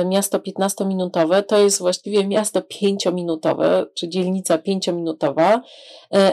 miasto 0.05 0.37
15-minutowe. 0.39 1.43
To 1.43 1.57
jest 1.57 1.79
właściwie 1.79 2.27
miasto 2.27 2.59
5-minutowe, 2.59 3.85
czy 3.93 4.09
dzielnica 4.09 4.57
5-minutowa, 4.57 5.59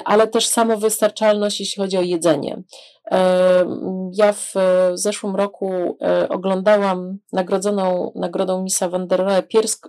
ale 0.05 0.29
też 0.29 0.47
samowystarczalność, 0.47 1.61
jeśli 1.61 1.83
chodzi 1.83 1.97
o 1.97 2.03
jedzenie. 2.03 2.63
Ja 4.13 4.33
w 4.33 4.55
zeszłym 4.95 5.37
roku 5.37 5.71
e, 6.03 6.29
oglądałam 6.29 7.19
nagrodzoną 7.33 8.13
nagrodą 8.15 8.63
Misa 8.63 8.89
van 8.89 9.09
der 9.09 9.49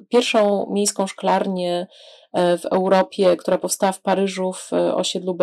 pierwszą 0.10 0.68
miejską 0.72 1.08
szklarnię 1.08 1.74
e, 1.82 1.88
w 2.36 2.66
Europie, 2.66 3.38
która 3.38 3.58
powstała 3.58 3.92
w 3.92 4.02
Paryżu 4.02 4.54
w 4.54 4.74
osiedlu 4.74 5.38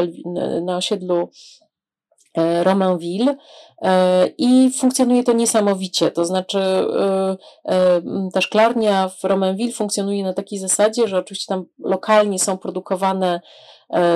na 0.63 0.77
osiedlu 0.77 1.31
e, 2.35 2.65
Romainville 2.65 3.37
i 4.39 4.71
funkcjonuje 4.81 5.25
to 5.25 5.33
niesamowicie. 5.33 6.11
To 6.11 6.25
znaczy, 6.25 6.59
ta 8.33 8.41
szklarnia 8.41 9.09
w 9.09 9.25
Romainville 9.25 9.73
funkcjonuje 9.73 10.25
na 10.25 10.33
takiej 10.33 10.59
zasadzie, 10.59 11.09
że 11.09 11.19
oczywiście 11.19 11.47
tam 11.55 11.65
lokalnie 11.85 12.39
są 12.39 12.59
produkowane 12.59 13.41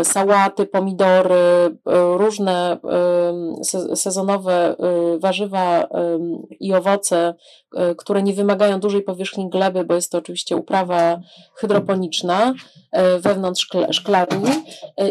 sałaty, 0.03 0.67
pomidory, 0.67 1.77
różne 2.17 2.79
sezonowe 3.95 4.77
warzywa 5.19 5.89
i 6.61 6.75
owoce, 6.75 7.35
które 7.97 8.23
nie 8.23 8.33
wymagają 8.33 8.81
dużej 8.81 9.03
powierzchni 9.03 9.51
gleby, 9.51 9.85
bo 9.85 9.95
jest 9.95 10.13
to 10.13 10.19
oczywiście 10.19 10.57
uprawa 10.57 11.21
hydroponiczna 11.55 12.55
wewnątrz 13.19 13.69
szklarni. 13.91 14.51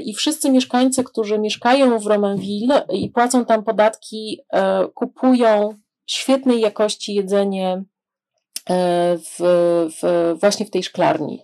I 0.04 0.14
wszyscy 0.14 0.52
mieszkańcy, 0.52 1.04
którzy 1.04 1.40
mieszkają 1.40 2.00
w 2.00 2.08
Romainville 2.08 2.86
i 2.90 3.10
płacą 3.10 3.46
tam 3.46 3.64
podatki, 3.64 4.42
kupują 4.94 5.78
świetnej 6.06 6.60
jakości 6.60 7.14
jedzenie 7.14 7.84
E, 8.70 9.18
w, 9.18 9.40
w, 10.02 10.36
właśnie 10.40 10.66
w 10.66 10.70
tej 10.70 10.84
szklarni. 10.84 11.44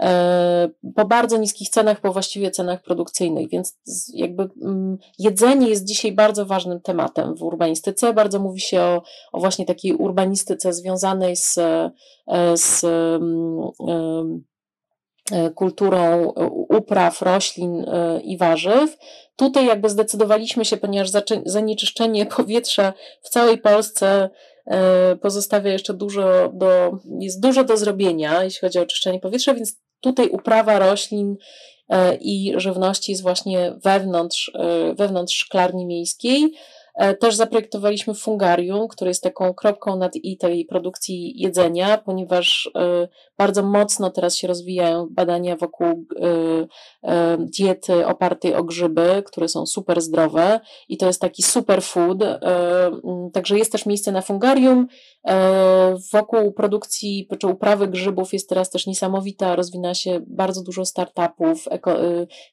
E, 0.00 0.68
po 0.94 1.04
bardzo 1.04 1.36
niskich 1.36 1.68
cenach, 1.68 2.00
po 2.00 2.12
właściwie 2.12 2.50
cenach 2.50 2.82
produkcyjnych, 2.82 3.50
więc 3.50 3.78
jakby 4.14 4.48
mm, 4.62 4.98
jedzenie 5.18 5.68
jest 5.68 5.84
dzisiaj 5.84 6.12
bardzo 6.12 6.46
ważnym 6.46 6.80
tematem 6.80 7.34
w 7.36 7.42
urbanistyce. 7.42 8.12
Bardzo 8.12 8.38
mówi 8.38 8.60
się 8.60 8.80
o, 8.80 9.02
o 9.32 9.40
właśnie 9.40 9.66
takiej 9.66 9.94
urbanistyce 9.94 10.72
związanej 10.72 11.36
z, 11.36 11.58
e, 11.58 11.90
z 12.56 12.84
mm, 12.84 14.44
kulturą 15.54 16.32
upraw, 16.68 17.22
roślin 17.22 17.86
i 18.22 18.38
warzyw. 18.38 18.98
Tutaj 19.36 19.66
jakby 19.66 19.88
zdecydowaliśmy 19.88 20.64
się, 20.64 20.76
ponieważ 20.76 21.10
zanieczyszczenie 21.44 22.26
powietrza 22.36 22.92
w 23.22 23.28
całej 23.28 23.58
Polsce 23.58 24.30
E, 24.68 25.16
pozostawia 25.16 25.72
jeszcze 25.72 25.94
dużo 25.94 26.52
do, 26.52 26.98
jest 27.20 27.40
dużo 27.40 27.64
do 27.64 27.76
zrobienia, 27.76 28.44
jeśli 28.44 28.60
chodzi 28.60 28.78
o 28.78 28.82
oczyszczenie 28.82 29.20
powietrza, 29.20 29.54
więc 29.54 29.76
tutaj 30.00 30.28
uprawa 30.28 30.78
roślin 30.78 31.36
e, 31.88 32.14
i 32.14 32.54
żywności 32.56 33.12
jest 33.12 33.22
właśnie 33.22 33.72
wewnątrz, 33.84 34.52
e, 34.54 34.94
wewnątrz 34.94 35.36
szklarni 35.36 35.86
miejskiej. 35.86 36.52
E, 36.94 37.14
też 37.14 37.34
zaprojektowaliśmy 37.34 38.14
fungarium, 38.14 38.88
które 38.88 39.10
jest 39.10 39.22
taką 39.22 39.54
kropką 39.54 39.96
nad 39.96 40.16
i 40.16 40.36
tej 40.36 40.64
produkcji 40.64 41.40
jedzenia, 41.40 41.98
ponieważ 41.98 42.70
e, 42.74 43.08
bardzo 43.38 43.62
mocno 43.62 44.10
teraz 44.10 44.36
się 44.36 44.48
rozwijają 44.48 45.06
badania 45.10 45.56
wokół 45.56 46.04
e, 47.02 47.36
diety 47.38 48.06
opartej 48.06 48.54
o 48.54 48.64
grzyby, 48.64 49.22
które 49.26 49.48
są 49.48 49.66
super 49.66 50.00
zdrowe 50.00 50.60
i 50.88 50.96
to 50.96 51.06
jest 51.06 51.20
taki 51.20 51.42
super 51.42 51.82
food. 51.82 52.18
Także 53.32 53.58
jest 53.58 53.72
też 53.72 53.86
miejsce 53.86 54.12
na 54.12 54.22
fungarium. 54.22 54.86
Wokół 56.12 56.52
produkcji 56.52 57.28
czy 57.38 57.46
uprawy 57.46 57.88
grzybów 57.88 58.32
jest 58.32 58.48
teraz 58.48 58.70
też 58.70 58.86
niesamowita, 58.86 59.56
rozwina 59.56 59.94
się 59.94 60.20
bardzo 60.26 60.62
dużo 60.62 60.84
startupów, 60.84 61.64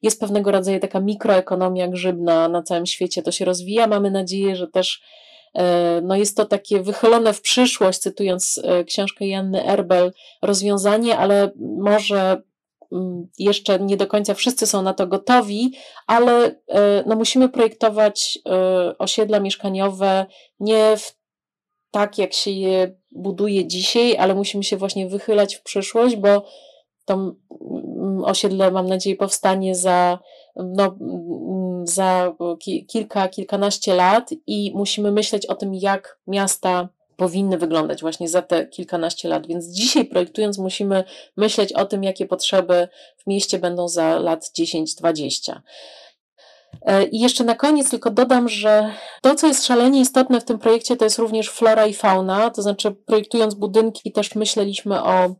jest 0.02 0.20
pewnego 0.20 0.52
rodzaju 0.52 0.80
taka 0.80 1.00
mikroekonomia 1.00 1.88
grzybna 1.88 2.50
na 2.50 2.64
całym 2.64 2.86
świecie, 2.86 3.22
to 3.22 3.32
się 3.32 3.46
rozwija. 3.46 3.88
Mamy 3.88 4.12
nadzieję, 4.12 4.56
że 4.56 4.68
też 4.68 5.02
e, 5.02 5.25
no 6.02 6.16
jest 6.16 6.38
to 6.38 6.46
takie 6.46 6.82
wychylone 6.82 7.34
w 7.34 7.42
przyszłość, 7.42 8.00
cytując 8.00 8.62
e, 8.64 8.84
książkę 8.84 9.28
Janny 9.28 9.66
Erbel, 9.66 10.12
rozwiązanie, 10.42 11.18
ale 11.18 11.52
może 11.78 12.42
mm, 12.92 13.28
jeszcze 13.40 13.80
nie 13.80 13.98
do 13.98 14.08
końca 14.08 14.34
wszyscy 14.34 14.68
są 14.68 14.82
na 14.82 14.94
to 14.94 15.08
gotowi, 15.08 15.74
ale 16.08 16.56
e, 16.68 17.04
no 17.08 17.16
musimy 17.16 17.50
projektować 17.50 18.40
osiedla 19.00 19.40
mieszkaniowe 19.40 20.26
nie 20.60 20.98
w, 20.98 21.18
tak, 21.92 22.18
jak 22.18 22.34
się 22.34 22.52
je 22.52 22.96
buduje 23.12 23.68
dzisiaj, 23.68 24.18
ale 24.18 24.36
musimy 24.36 24.64
się 24.64 24.78
właśnie 24.78 25.08
wychylać 25.08 25.56
w 25.56 25.64
przyszłość, 25.64 26.16
bo 26.16 26.46
to 27.06 27.14
mm, 27.14 28.24
osiedle, 28.24 28.72
mam 28.72 28.88
nadzieję, 28.88 29.16
powstanie 29.16 29.76
za 29.76 30.20
no, 30.56 30.84
mm, 30.84 31.65
za 31.90 32.34
kilka, 32.88 33.28
kilkanaście 33.28 33.96
lat 33.96 34.30
i 34.48 34.72
musimy 34.76 35.12
myśleć 35.12 35.46
o 35.46 35.56
tym, 35.56 35.74
jak 35.74 36.20
miasta 36.28 36.90
powinny 37.18 37.58
wyglądać 37.58 38.02
właśnie 38.02 38.30
za 38.30 38.42
te 38.42 38.68
kilkanaście 38.68 39.30
lat. 39.30 39.48
Więc 39.48 39.68
dzisiaj 39.68 40.06
projektując 40.06 40.58
musimy 40.58 41.04
myśleć 41.38 41.74
o 41.74 41.86
tym, 41.86 42.04
jakie 42.04 42.26
potrzeby 42.26 42.88
w 43.18 43.28
mieście 43.28 43.60
będą 43.60 43.88
za 43.88 44.20
lat 44.20 44.52
10-20. 44.60 45.60
E, 46.82 47.04
I 47.04 47.20
jeszcze 47.20 47.44
na 47.44 47.56
koniec 47.56 47.90
tylko 47.90 48.10
dodam, 48.12 48.50
że 48.50 48.94
to, 49.22 49.36
co 49.36 49.48
jest 49.48 49.66
szalenie 49.66 50.02
istotne 50.02 50.42
w 50.42 50.46
tym 50.46 50.60
projekcie, 50.60 50.98
to 50.98 51.06
jest 51.06 51.20
również 51.20 51.50
flora 51.50 51.86
i 51.88 51.94
fauna. 51.94 52.50
To 52.50 52.62
znaczy, 52.62 52.92
projektując 52.92 53.54
budynki, 53.54 54.12
też 54.12 54.36
myśleliśmy 54.36 55.04
o 55.04 55.36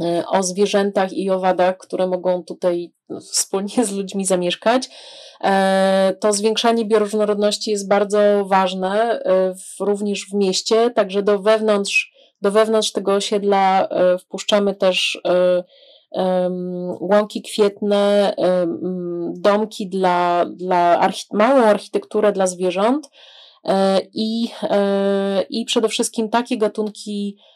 E, 0.00 0.26
o 0.26 0.42
zwierzętach 0.42 1.12
i 1.12 1.30
owadach, 1.30 1.78
które 1.78 2.06
mogą 2.06 2.44
tutaj 2.44 2.92
wspólnie 3.20 3.84
z 3.84 3.90
ludźmi 3.90 4.26
zamieszkać. 4.26 4.88
E, 5.44 6.14
to 6.20 6.32
zwiększanie 6.32 6.84
bioróżnorodności 6.84 7.70
jest 7.70 7.88
bardzo 7.88 8.44
ważne 8.44 9.22
e, 9.24 9.54
również 9.80 10.26
w 10.26 10.34
mieście, 10.34 10.90
także 10.90 11.22
do 11.22 11.38
wewnątrz, 11.38 12.12
do 12.42 12.50
wewnątrz 12.50 12.92
tego 12.92 13.14
osiedla 13.14 13.88
wpuszczamy 14.18 14.74
też 14.74 15.20
łąki 17.00 17.42
kwietne, 17.42 18.34
domki 19.32 19.88
dla, 19.88 20.46
dla 20.46 20.98
archi 20.98 21.26
małą 21.32 21.62
architekturę 21.62 22.32
dla 22.32 22.46
zwierząt 22.46 23.10
i, 24.14 24.48
i 25.50 25.64
przede 25.64 25.88
wszystkim 25.88 26.28
takie 26.28 26.58
gatunki 26.58 27.36
E, 27.36 27.51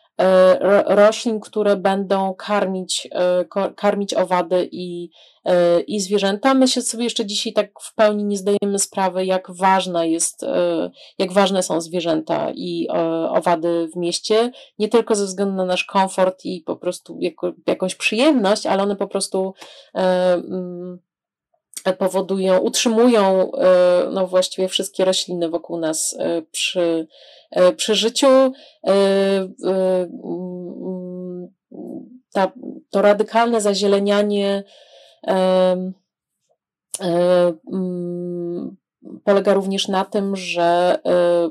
roślin, 0.87 1.41
które 1.41 1.77
będą 1.77 2.35
karmić, 2.35 3.09
e, 3.13 3.45
karmić 3.77 4.15
owady 4.15 4.69
i, 4.73 5.11
e, 5.45 5.81
i 5.81 6.01
zwierzęta. 6.01 6.55
My 6.55 6.69
się 6.69 6.83
sobie 6.83 7.05
jeszcze 7.05 7.27
dzisiaj 7.27 7.53
tak 7.53 7.81
w 7.81 7.95
pełni 7.95 8.25
nie 8.25 8.37
zdajemy 8.37 8.79
sprawy, 8.79 9.25
jak 9.25 9.51
ważna 9.51 10.05
jest, 10.05 10.45
jak 11.19 11.33
ważne 11.33 11.63
są 11.63 11.81
zwierzęta 11.81 12.51
i 12.55 12.89
owady 13.31 13.89
w 13.95 13.97
mieście, 13.97 14.51
nie 14.79 14.89
tylko 14.89 15.15
ze 15.15 15.25
względu 15.25 15.55
na 15.55 15.65
nasz 15.65 15.85
komfort 15.85 16.45
i 16.45 16.61
po 16.61 16.77
prostu 16.77 17.19
jako, 17.21 17.53
jakąś 17.67 17.95
przyjemność, 17.95 18.67
ale 18.67 18.83
one 18.83 18.97
po 18.97 19.09
prostu 19.09 19.55
mm, 19.95 20.99
powodują, 21.93 22.59
utrzymują 22.59 23.51
no 24.11 24.27
właściwie 24.27 24.69
wszystkie 24.69 25.05
rośliny 25.05 25.49
wokół 25.49 25.79
nas 25.79 26.17
przy, 26.53 27.07
E, 27.51 27.73
przy 27.73 27.95
życiu. 27.95 28.27
E, 28.27 28.53
e, 28.87 30.07
ta, 32.33 32.53
to 32.91 33.03
radykalne 33.03 33.61
zazielenianie 33.61 34.65
polega 39.25 39.55
również 39.55 39.89
na 39.89 40.05
tym, 40.05 40.37
że 40.37 40.99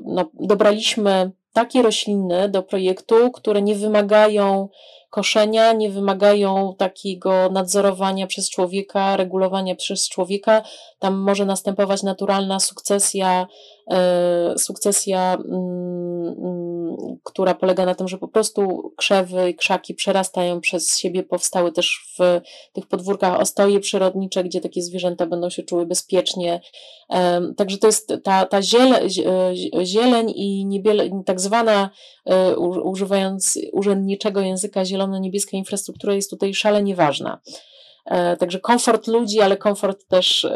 no, 0.06 0.30
dobraliśmy 0.34 1.32
takie 1.54 1.82
rośliny 1.82 2.50
do 2.50 2.64
projektu, 2.64 3.32
które 3.32 3.62
nie 3.62 3.76
wymagają 3.76 4.70
koszenia, 5.16 5.74
nie 5.74 5.90
wymagają 5.90 6.76
takiego 6.78 7.50
nadzorowania 7.50 8.28
przez 8.28 8.50
człowieka, 8.50 9.18
regulowania 9.18 9.76
przez 9.76 10.10
człowieka. 10.10 10.62
Tam 11.00 11.14
może 11.14 11.46
następować 11.46 12.04
naturalna 12.04 12.60
sukcesja 12.60 13.48
E, 13.92 14.58
sukcesja, 14.58 15.34
mm, 15.34 16.36
mm, 16.38 16.65
która 17.24 17.54
polega 17.54 17.86
na 17.86 17.96
tym, 17.96 18.08
że 18.08 18.18
po 18.18 18.28
prostu 18.28 18.94
krzewy 18.98 19.50
i 19.50 19.56
krzaki 19.56 19.94
przerastają 19.94 20.62
przez 20.62 20.98
siebie, 20.98 21.24
powstały 21.24 21.72
też 21.72 22.16
w 22.20 22.42
tych 22.74 22.88
podwórkach 22.88 23.40
ostoje 23.40 23.80
przyrodnicze, 23.80 24.44
gdzie 24.44 24.62
takie 24.62 24.82
zwierzęta 24.82 25.26
będą 25.26 25.50
się 25.50 25.64
czuły 25.64 25.86
bezpiecznie. 25.86 26.62
E, 27.10 27.42
także 27.58 27.78
to 27.78 27.88
jest 27.88 28.14
ta, 28.24 28.46
ta 28.46 28.62
ziele, 28.62 29.02
e, 29.02 29.86
zieleń 29.86 30.34
i 30.36 30.66
niebiele, 30.66 31.24
tak 31.26 31.42
zwana, 31.42 31.90
używając 32.84 33.60
urzędniczego 33.72 34.42
języka, 34.42 34.86
zielono-niebieska 34.86 35.58
infrastruktura 35.58 36.14
jest 36.14 36.30
tutaj 36.30 36.54
szalenie 36.54 36.96
ważna. 36.96 37.42
Także 38.40 38.60
komfort 38.60 39.08
ludzi, 39.08 39.42
ale 39.42 39.58
komfort 39.58 40.08
też 40.08 40.48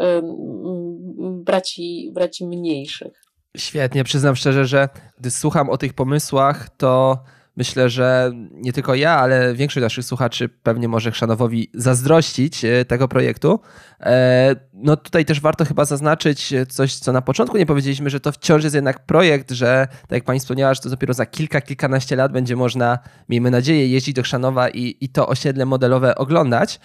braci, 1.20 2.10
braci 2.12 2.46
mniejszych. 2.46 3.29
Świetnie, 3.56 4.04
przyznam 4.04 4.36
szczerze, 4.36 4.66
że 4.66 4.88
gdy 5.18 5.30
słucham 5.30 5.70
o 5.70 5.78
tych 5.78 5.94
pomysłach, 5.94 6.68
to 6.76 7.24
myślę, 7.56 7.90
że 7.90 8.32
nie 8.52 8.72
tylko 8.72 8.94
ja, 8.94 9.16
ale 9.16 9.54
większość 9.54 9.82
naszych 9.82 10.04
słuchaczy 10.04 10.48
pewnie 10.48 10.88
może 10.88 11.10
Chrzanowowi 11.10 11.70
zazdrościć 11.74 12.64
e, 12.64 12.84
tego 12.84 13.08
projektu. 13.08 13.60
E, 14.00 14.56
no 14.74 14.96
tutaj 14.96 15.24
też 15.24 15.40
warto 15.40 15.64
chyba 15.64 15.84
zaznaczyć 15.84 16.54
coś, 16.68 16.94
co 16.94 17.12
na 17.12 17.22
początku 17.22 17.56
nie 17.56 17.66
powiedzieliśmy, 17.66 18.10
że 18.10 18.20
to 18.20 18.32
wciąż 18.32 18.64
jest 18.64 18.74
jednak 18.74 19.06
projekt, 19.06 19.50
że 19.50 19.88
tak 20.00 20.10
jak 20.10 20.24
pani 20.24 20.40
wspomniała, 20.40 20.74
że 20.74 20.80
to 20.80 20.90
dopiero 20.90 21.14
za 21.14 21.26
kilka, 21.26 21.60
kilkanaście 21.60 22.16
lat 22.16 22.32
będzie 22.32 22.56
można, 22.56 22.98
miejmy 23.28 23.50
nadzieję, 23.50 23.88
jeździć 23.88 24.14
do 24.14 24.22
Chrzanowa 24.22 24.68
i, 24.68 24.96
i 25.00 25.08
to 25.08 25.28
osiedle 25.28 25.66
modelowe 25.66 26.14
oglądać. 26.14 26.80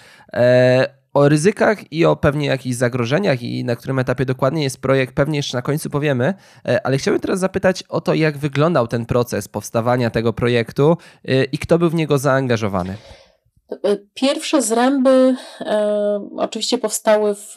E, 1.16 1.20
o 1.20 1.30
ryzykach 1.30 1.92
i 1.92 2.06
o 2.06 2.16
pewnie 2.16 2.48
jakichś 2.48 2.76
zagrożeniach 2.76 3.42
i 3.42 3.64
na 3.64 3.76
którym 3.76 4.00
etapie 4.00 4.26
dokładnie 4.26 4.64
jest 4.64 4.82
projekt, 4.82 5.16
pewnie 5.16 5.38
jeszcze 5.38 5.58
na 5.58 5.62
końcu 5.62 5.90
powiemy, 5.90 6.34
e, 6.68 6.86
ale 6.86 6.98
chciałbym 6.98 7.22
teraz 7.22 7.40
zapytać 7.40 7.84
o 7.84 8.02
to, 8.02 8.14
jak 8.14 8.38
wyglądał 8.38 8.88
ten 8.88 9.06
proces 9.06 9.48
powstawania 9.48 10.10
tego 10.10 10.34
projektu 10.34 10.98
e, 11.28 11.44
i 11.44 11.58
kto 11.58 11.80
był 11.80 11.90
w 11.90 11.96
niego 11.96 12.18
zaangażowany. 12.18 12.96
Pierwsze 14.14 14.62
zręby 14.62 15.36
e, 15.62 16.30
oczywiście 16.38 16.78
powstały 16.78 17.36
w 17.36 17.56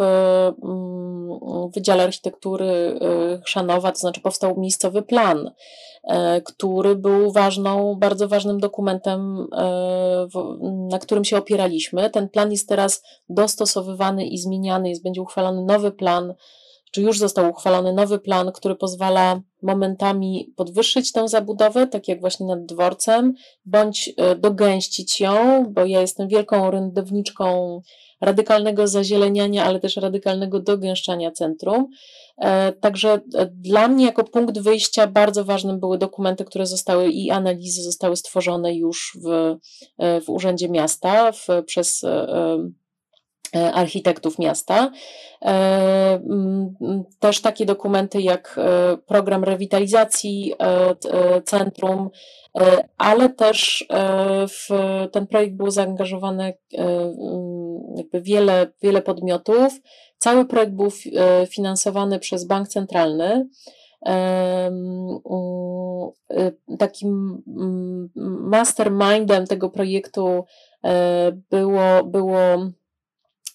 Wydziale 1.74 2.04
Architektury 2.04 2.98
Chrzanowa, 3.44 3.92
to 3.92 3.98
znaczy 3.98 4.20
powstał 4.20 4.60
miejscowy 4.60 5.02
plan, 5.02 5.50
który 6.44 6.96
był 6.96 7.32
ważną, 7.32 7.94
bardzo 7.94 8.28
ważnym 8.28 8.60
dokumentem, 8.60 9.48
na 10.90 10.98
którym 10.98 11.24
się 11.24 11.36
opieraliśmy. 11.36 12.10
Ten 12.10 12.28
plan 12.28 12.50
jest 12.50 12.68
teraz 12.68 13.02
dostosowywany 13.28 14.26
i 14.26 14.38
zmieniany, 14.38 14.88
jest, 14.88 15.02
będzie 15.02 15.22
uchwalony 15.22 15.64
nowy 15.64 15.92
plan 15.92 16.34
czy 16.90 17.02
już 17.02 17.18
został 17.18 17.50
uchwalony 17.50 17.92
nowy 17.92 18.18
plan, 18.18 18.52
który 18.52 18.74
pozwala 18.74 19.40
momentami 19.62 20.52
podwyższyć 20.56 21.12
tę 21.12 21.28
zabudowę, 21.28 21.86
tak 21.86 22.08
jak 22.08 22.20
właśnie 22.20 22.46
nad 22.46 22.66
dworcem, 22.66 23.34
bądź 23.64 24.10
e, 24.16 24.34
dogęścić 24.36 25.20
ją, 25.20 25.66
bo 25.72 25.84
ja 25.84 26.00
jestem 26.00 26.28
wielką 26.28 26.66
orędowniczką 26.66 27.80
radykalnego 28.20 28.88
zazieleniania, 28.88 29.64
ale 29.64 29.80
też 29.80 29.96
radykalnego 29.96 30.60
dogęszczania 30.60 31.30
centrum. 31.30 31.88
E, 32.38 32.72
także 32.72 33.20
e, 33.34 33.46
dla 33.46 33.88
mnie 33.88 34.04
jako 34.04 34.24
punkt 34.24 34.58
wyjścia 34.58 35.06
bardzo 35.06 35.44
ważnym 35.44 35.80
były 35.80 35.98
dokumenty, 35.98 36.44
które 36.44 36.66
zostały 36.66 37.08
i 37.10 37.30
analizy 37.30 37.82
zostały 37.82 38.16
stworzone 38.16 38.74
już 38.74 39.18
w, 39.24 39.56
w 40.24 40.30
Urzędzie 40.30 40.68
Miasta 40.68 41.32
w, 41.32 41.46
przez 41.66 42.04
architektów 43.54 44.38
miasta. 44.38 44.90
E, 45.44 46.20
też 47.18 47.40
takie 47.40 47.66
dokumenty 47.66 48.22
jak 48.22 48.56
e, 48.58 48.96
program 48.96 49.44
rewitalizacji 49.44 50.54
centrum, 51.44 52.10
ale 52.98 53.28
też 53.28 53.86
w 54.48 54.68
ten 55.12 55.26
projekt 55.26 55.54
było 55.54 55.70
zaangażowane 55.70 56.52
jakby 57.96 58.20
wiele, 58.20 58.66
wiele 58.82 59.02
podmiotów. 59.02 59.80
Cały 60.18 60.44
projekt 60.44 60.72
był 60.72 60.88
finansowany 61.50 62.18
przez 62.18 62.44
Bank 62.44 62.68
Centralny. 62.68 63.48
Takim 66.78 67.42
mastermindem 68.40 69.46
tego 69.46 69.70
projektu 69.70 70.44
było, 71.50 72.04
było 72.04 72.70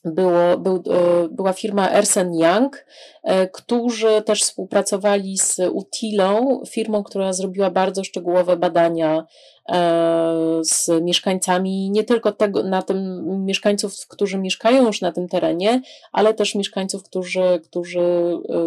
było, 0.05 0.57
był, 0.57 0.75
e, 0.75 1.29
była 1.29 1.53
firma 1.53 1.91
Ersen 1.91 2.33
Young, 2.33 2.85
e, 3.23 3.47
którzy 3.47 4.21
też 4.21 4.41
współpracowali 4.41 5.37
z 5.37 5.59
Utilą, 5.71 6.63
firmą, 6.69 7.03
która 7.03 7.33
zrobiła 7.33 7.71
bardzo 7.71 8.03
szczegółowe 8.03 8.57
badania 8.57 9.25
e, 9.69 10.59
z 10.63 10.89
mieszkańcami, 11.03 11.91
nie 11.91 12.03
tylko 12.03 12.31
tego, 12.31 12.63
na 12.63 12.81
tym 12.81 13.23
mieszkańców, 13.45 14.07
którzy 14.07 14.37
mieszkają 14.37 14.87
już 14.87 15.01
na 15.01 15.11
tym 15.11 15.27
terenie, 15.27 15.81
ale 16.11 16.33
też 16.33 16.55
mieszkańców, 16.55 17.03
którzy, 17.03 17.61
którzy 17.63 18.03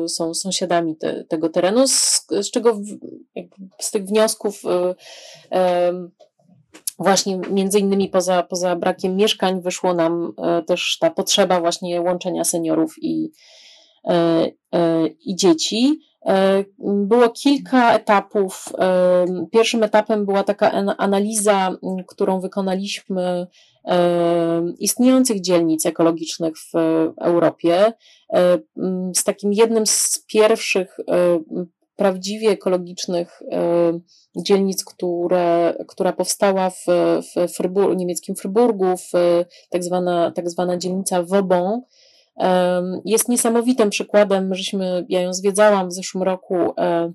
są 0.09 0.35
sąsiadami 0.35 0.96
te, 0.96 1.25
tego 1.25 1.49
terenu, 1.49 1.88
z, 1.88 2.27
z 2.31 2.51
czego 2.51 2.81
z 3.81 3.90
tych 3.90 4.05
wniosków 4.05 4.62
właśnie 6.98 7.40
między 7.50 7.78
innymi 7.78 8.09
poza, 8.09 8.42
poza 8.42 8.76
brakiem 8.76 9.16
mieszkań 9.16 9.61
wyszło 9.62 9.94
nam 9.94 10.32
e, 10.38 10.62
też 10.62 10.98
ta 11.00 11.11
potrzeba 11.11 11.61
właśnie 11.61 12.00
łączenia 12.00 12.44
seniorów 12.44 12.94
i, 13.02 13.30
e, 14.04 14.46
e, 14.74 15.06
i 15.06 15.37
dzieci. 15.37 16.00
Było 16.78 17.28
kilka 17.28 17.94
etapów. 17.94 18.72
Pierwszym 19.52 19.82
etapem 19.82 20.26
była 20.26 20.42
taka 20.42 20.72
analiza, 20.98 21.76
którą 22.06 22.40
wykonaliśmy 22.40 23.46
istniejących 24.78 25.40
dzielnic 25.40 25.87
ekologicznych 25.87 26.54
w 26.59 26.72
Europie. 27.20 27.92
Z 29.14 29.24
takim 29.24 29.52
jednym 29.52 29.87
z 29.87 30.24
pierwszych 30.28 30.96
prawdziwie 31.96 32.50
ekologicznych 32.50 33.42
e, 33.52 34.00
dzielnic, 34.37 34.85
które, 34.85 35.74
która 35.88 36.12
powstała 36.12 36.70
w, 36.70 36.85
w 37.22 37.52
Frybur, 37.52 37.96
niemieckim 37.96 38.35
Fryburgu, 38.35 38.96
w 38.96 39.12
tak 39.70 39.85
zwana, 39.85 40.30
tak 40.30 40.50
zwana 40.50 40.76
dzielnica 40.76 41.22
Wobon, 41.22 41.82
jest 43.04 43.28
niesamowitym 43.28 43.90
przykładem, 43.90 44.54
żeśmy, 44.54 45.06
ja 45.09 45.20
ją 45.20 45.32
zwiedzałam 45.32 45.88
w 45.88 45.92
zeszłym 45.92 46.22
roku, 46.22 46.54
e, 46.54 47.12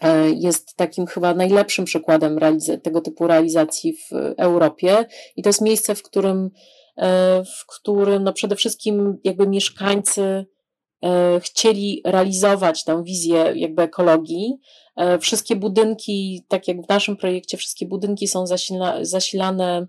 e, 0.00 0.30
jest 0.30 0.76
takim 0.76 1.06
chyba 1.06 1.34
najlepszym 1.34 1.84
przykładem 1.84 2.38
tego 2.82 3.00
typu 3.00 3.26
realizacji 3.26 3.92
w 3.96 4.12
Europie. 4.38 5.04
I 5.36 5.42
to 5.42 5.48
jest 5.48 5.60
miejsce, 5.60 5.94
w 5.94 6.02
którym, 6.02 6.50
w 7.60 7.66
którym 7.66 8.24
no 8.24 8.32
przede 8.32 8.56
wszystkim 8.56 9.18
jakby 9.24 9.46
mieszkańcy 9.48 10.22
E, 10.22 10.44
chcieli 11.40 12.02
realizować 12.04 12.84
tę 12.84 13.04
wizję 13.04 13.52
jakby 13.54 13.82
ekologii. 13.82 14.58
E, 14.96 15.18
wszystkie 15.18 15.56
budynki, 15.56 16.44
tak 16.48 16.68
jak 16.68 16.82
w 16.82 16.88
naszym 16.88 17.16
projekcie, 17.16 17.56
wszystkie 17.56 17.86
budynki 17.86 18.28
są 18.28 18.46
zasila, 18.46 19.04
zasilane, 19.04 19.86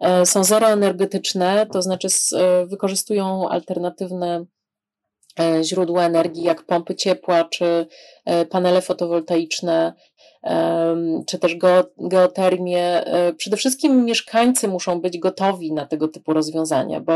e, 0.00 0.26
są 0.26 0.44
zeroenergetyczne, 0.44 1.66
to 1.72 1.82
znaczy 1.82 2.08
wykorzystują 2.66 3.48
alternatywne 3.48 4.46
źródła 5.62 6.04
energii, 6.04 6.42
jak 6.42 6.62
pompy 6.62 6.94
ciepła 6.94 7.44
czy 7.44 7.86
panele 8.50 8.82
fotowoltaiczne 8.82 9.92
czy 11.26 11.38
też 11.38 11.56
geotermię. 11.98 13.06
E, 13.06 13.32
przede 13.32 13.56
wszystkim 13.56 14.04
mieszkańcy 14.04 14.68
muszą 14.68 15.00
być 15.00 15.18
gotowi 15.18 15.72
na 15.72 15.86
tego 15.86 16.08
typu 16.08 16.32
rozwiązania, 16.32 17.00
bo 17.00 17.14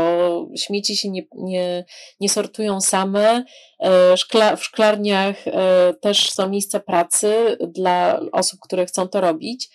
śmieci 0.55 0.97
się 0.97 1.09
nie, 1.09 1.23
nie, 1.33 1.85
nie 2.19 2.29
sortują 2.29 2.81
same. 2.81 3.43
E, 3.79 4.55
w 4.57 4.63
szklarniach 4.63 5.47
e, 5.47 5.93
też 6.01 6.31
są 6.31 6.49
miejsca 6.49 6.79
pracy 6.79 7.57
dla 7.67 8.19
osób, 8.31 8.59
które 8.59 8.85
chcą 8.85 9.07
to 9.07 9.21
robić. 9.21 9.69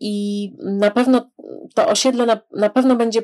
I 0.00 0.52
na 0.58 0.90
pewno 0.90 1.30
to 1.74 1.88
osiedle 1.88 2.26
na, 2.26 2.40
na 2.56 2.70
pewno 2.70 2.96
będzie 2.96 3.22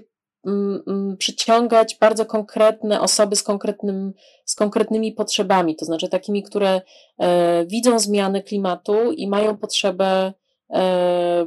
przyciągać 1.19 1.97
bardzo 2.01 2.27
konkretne 2.27 3.01
osoby 3.01 3.37
z, 3.37 3.43
konkretnym, 3.43 4.13
z 4.45 4.55
konkretnymi 4.55 5.13
potrzebami, 5.13 5.77
to 5.77 5.85
znaczy 5.85 6.09
takimi, 6.09 6.43
które 6.43 6.81
e, 7.19 7.67
widzą 7.67 7.99
zmiany 7.99 8.43
klimatu 8.43 9.13
i 9.13 9.29
mają 9.29 9.57
potrzebę 9.57 10.33
e, 10.71 11.47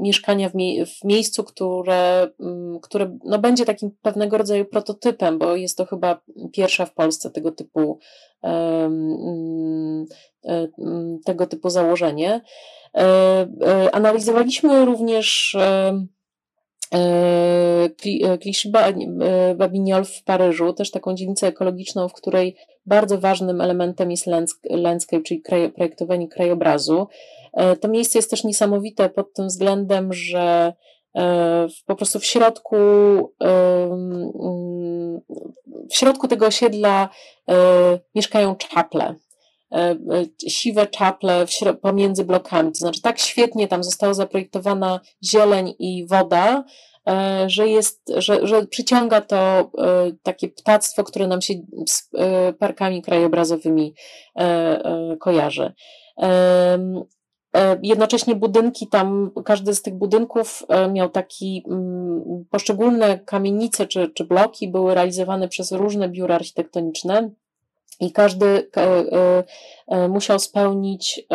mieszkania 0.00 0.48
w, 0.48 0.54
mie 0.54 0.86
w 0.86 1.04
miejscu, 1.04 1.44
które, 1.44 2.28
które 2.82 3.18
no 3.24 3.38
będzie 3.38 3.64
takim 3.64 3.90
pewnego 4.02 4.38
rodzaju 4.38 4.64
prototypem, 4.64 5.38
bo 5.38 5.56
jest 5.56 5.76
to 5.76 5.86
chyba 5.86 6.20
pierwsza 6.52 6.86
w 6.86 6.94
Polsce 6.94 7.30
tego 7.30 7.52
typu 7.52 7.98
e, 8.44 8.90
tego 11.24 11.46
typu 11.46 11.70
założenie. 11.70 12.40
Analizowaliśmy 13.92 14.84
również 14.84 15.56
Clichy 18.42 18.70
e, 19.22 19.54
Babignol 19.54 20.04
w 20.04 20.22
Paryżu, 20.22 20.72
też 20.72 20.90
taką 20.90 21.14
dzielnicę 21.14 21.46
ekologiczną, 21.46 22.08
w 22.08 22.12
której 22.12 22.56
bardzo 22.86 23.18
ważnym 23.18 23.60
elementem 23.60 24.10
jest 24.10 24.26
landscape, 24.70 25.22
czyli 25.22 25.42
projektowanie 25.74 26.28
krajobrazu. 26.28 27.06
E, 27.52 27.76
to 27.76 27.88
miejsce 27.88 28.18
jest 28.18 28.30
też 28.30 28.44
niesamowite 28.44 29.10
pod 29.10 29.32
tym 29.32 29.46
względem, 29.46 30.12
że 30.12 30.72
e, 31.16 31.66
po 31.86 31.96
prostu 31.96 32.18
w 32.18 32.24
środku, 32.24 32.76
w 35.90 35.96
środku 35.96 36.28
tego 36.28 36.46
osiedla 36.46 37.08
mieszkają 38.14 38.56
czaple 38.56 39.14
siwe 40.48 40.86
czaple 40.86 41.46
pomiędzy 41.82 42.24
blokami. 42.24 42.72
To 42.72 42.78
znaczy, 42.78 43.02
tak 43.02 43.18
świetnie 43.18 43.68
tam 43.68 43.84
została 43.84 44.14
zaprojektowana 44.14 45.00
zieleń 45.22 45.74
i 45.78 46.06
woda, 46.06 46.64
E, 47.08 47.44
że 47.50 47.68
jest, 47.68 48.12
że, 48.16 48.46
że 48.46 48.66
przyciąga 48.66 49.20
to 49.20 49.36
e, 49.36 50.12
takie 50.22 50.48
ptactwo, 50.48 51.04
które 51.04 51.26
nam 51.26 51.42
się 51.42 51.54
z 51.88 52.10
e, 52.18 52.52
parkami 52.52 53.02
krajobrazowymi 53.02 53.94
kojarzy. 55.20 55.72
Jednocześnie 57.82 58.34
budynki 58.34 58.86
tam, 58.86 59.30
każdy 59.44 59.74
z 59.74 59.82
tych 59.82 59.94
budynków 59.94 60.62
miał 60.92 61.08
taki, 61.08 61.64
mm, 61.70 62.44
poszczególne 62.50 63.18
kamienice 63.18 63.86
czy, 63.86 64.08
czy 64.08 64.24
bloki 64.24 64.68
były 64.68 64.94
realizowane 64.94 65.48
przez 65.48 65.72
różne 65.72 66.08
biura 66.08 66.34
architektoniczne. 66.34 67.30
I 68.00 68.12
każdy 68.12 68.70
musiał 70.08 70.38
spełnić, 70.38 71.26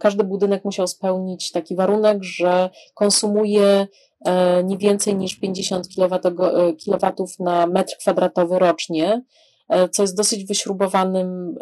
każdy 0.00 0.24
budynek 0.24 0.64
musiał 0.64 0.88
spełnić 0.88 1.52
taki 1.52 1.76
warunek, 1.76 2.18
że 2.22 2.70
konsumuje 2.94 3.86
E, 4.24 4.64
nie 4.64 4.78
więcej 4.78 5.14
niż 5.14 5.40
50 5.40 5.88
kW 5.94 6.14
e, 6.14 7.12
na 7.38 7.66
metr 7.66 7.96
kwadratowy 7.98 8.58
rocznie. 8.58 9.22
Co 9.90 10.02
jest 10.02 10.16
dosyć 10.16 10.44
wyśrubowanym 10.44 11.54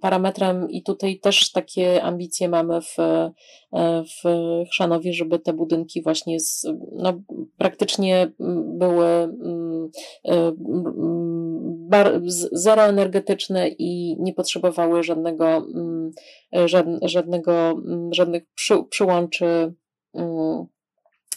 parametrem 0.00 0.70
i 0.70 0.82
tutaj 0.82 1.18
też 1.18 1.52
takie 1.52 2.02
ambicje 2.02 2.48
mamy 2.48 2.80
w, 2.80 2.96
w 4.04 4.28
Chrzanowie, 4.70 5.12
żeby 5.12 5.38
te 5.38 5.52
budynki 5.52 6.02
właśnie 6.02 6.40
z, 6.40 6.66
no, 6.92 7.22
praktycznie 7.58 8.32
były 8.64 9.06
mm, 9.06 9.90
bar, 11.88 12.20
zeroenergetyczne 12.52 13.68
i 13.68 14.16
nie 14.20 14.34
potrzebowały 14.34 15.02
żadnego, 15.02 15.56
mm, 15.56 16.10
żadnego, 17.02 17.82
żadnych 18.12 18.42
przy, 18.54 18.84
przyłączy 18.90 19.74